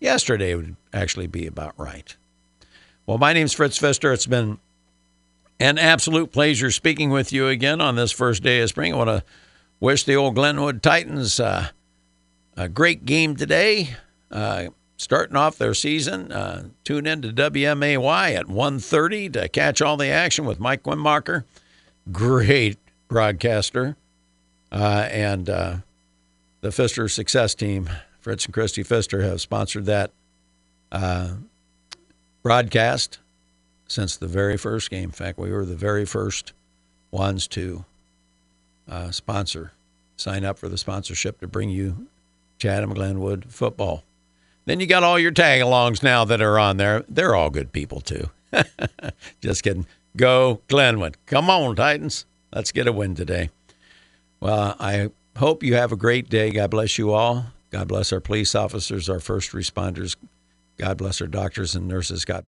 Yesterday 0.00 0.54
would 0.54 0.76
actually 0.92 1.26
be 1.26 1.46
about 1.46 1.78
right. 1.78 2.16
Well, 3.06 3.18
my 3.18 3.34
name's 3.34 3.52
Fritz 3.52 3.78
Pfister. 3.78 4.12
It's 4.12 4.26
been 4.26 4.58
an 5.60 5.76
absolute 5.78 6.32
pleasure 6.32 6.70
speaking 6.70 7.10
with 7.10 7.30
you 7.30 7.48
again 7.48 7.80
on 7.80 7.94
this 7.94 8.12
first 8.12 8.42
day 8.42 8.62
of 8.62 8.70
spring. 8.70 8.94
I 8.94 8.96
want 8.96 9.10
to 9.10 9.24
wish 9.78 10.04
the 10.04 10.16
old 10.16 10.34
Glenwood 10.34 10.82
Titans 10.82 11.38
uh, 11.38 11.68
a 12.56 12.68
great 12.68 13.04
game 13.04 13.36
today. 13.36 13.96
Uh, 14.30 14.68
starting 15.02 15.36
off 15.36 15.58
their 15.58 15.74
season. 15.74 16.30
Uh, 16.30 16.68
tune 16.84 17.06
in 17.06 17.20
to 17.22 17.32
WMAY 17.32 18.36
at 18.36 18.46
1.30 18.46 19.32
to 19.32 19.48
catch 19.48 19.82
all 19.82 19.96
the 19.96 20.06
action 20.06 20.44
with 20.44 20.60
Mike 20.60 20.84
Wimmacher. 20.84 21.42
Great 22.12 22.78
broadcaster. 23.08 23.96
Uh, 24.70 25.08
and 25.10 25.50
uh, 25.50 25.76
the 26.60 26.70
Pfister 26.70 27.08
Success 27.08 27.54
Team, 27.54 27.90
Fritz 28.20 28.44
and 28.46 28.54
Christy 28.54 28.84
Pfister, 28.84 29.22
have 29.22 29.40
sponsored 29.40 29.86
that 29.86 30.12
uh, 30.92 31.34
broadcast 32.42 33.18
since 33.88 34.16
the 34.16 34.28
very 34.28 34.56
first 34.56 34.88
game. 34.88 35.04
In 35.04 35.10
fact, 35.10 35.36
we 35.36 35.50
were 35.50 35.64
the 35.64 35.74
very 35.74 36.04
first 36.04 36.52
ones 37.10 37.48
to 37.48 37.84
uh, 38.88 39.10
sponsor, 39.10 39.72
sign 40.16 40.44
up 40.44 40.58
for 40.58 40.68
the 40.68 40.78
sponsorship 40.78 41.40
to 41.40 41.48
bring 41.48 41.70
you 41.70 42.06
Chatham 42.58 42.94
Glenwood 42.94 43.46
football. 43.48 44.04
Then 44.64 44.80
you 44.80 44.86
got 44.86 45.02
all 45.02 45.18
your 45.18 45.30
tag 45.32 45.60
alongs 45.60 46.02
now 46.02 46.24
that 46.24 46.40
are 46.40 46.58
on 46.58 46.76
there. 46.76 47.04
They're 47.08 47.34
all 47.34 47.50
good 47.50 47.72
people 47.72 48.00
too. 48.00 48.30
Just 49.40 49.62
kidding. 49.62 49.86
Go 50.16 50.60
Glenwood. 50.68 51.16
Come 51.26 51.50
on, 51.50 51.74
Titans. 51.76 52.26
Let's 52.54 52.70
get 52.72 52.86
a 52.86 52.92
win 52.92 53.14
today. 53.14 53.50
Well, 54.40 54.76
I 54.78 55.10
hope 55.36 55.62
you 55.62 55.74
have 55.74 55.92
a 55.92 55.96
great 55.96 56.28
day. 56.28 56.50
God 56.50 56.70
bless 56.70 56.98
you 56.98 57.12
all. 57.12 57.46
God 57.70 57.88
bless 57.88 58.12
our 58.12 58.20
police 58.20 58.54
officers, 58.54 59.08
our 59.08 59.20
first 59.20 59.52
responders. 59.52 60.16
God 60.78 60.98
bless 60.98 61.20
our 61.20 61.26
doctors 61.26 61.74
and 61.74 61.88
nurses. 61.88 62.24
God 62.24 62.44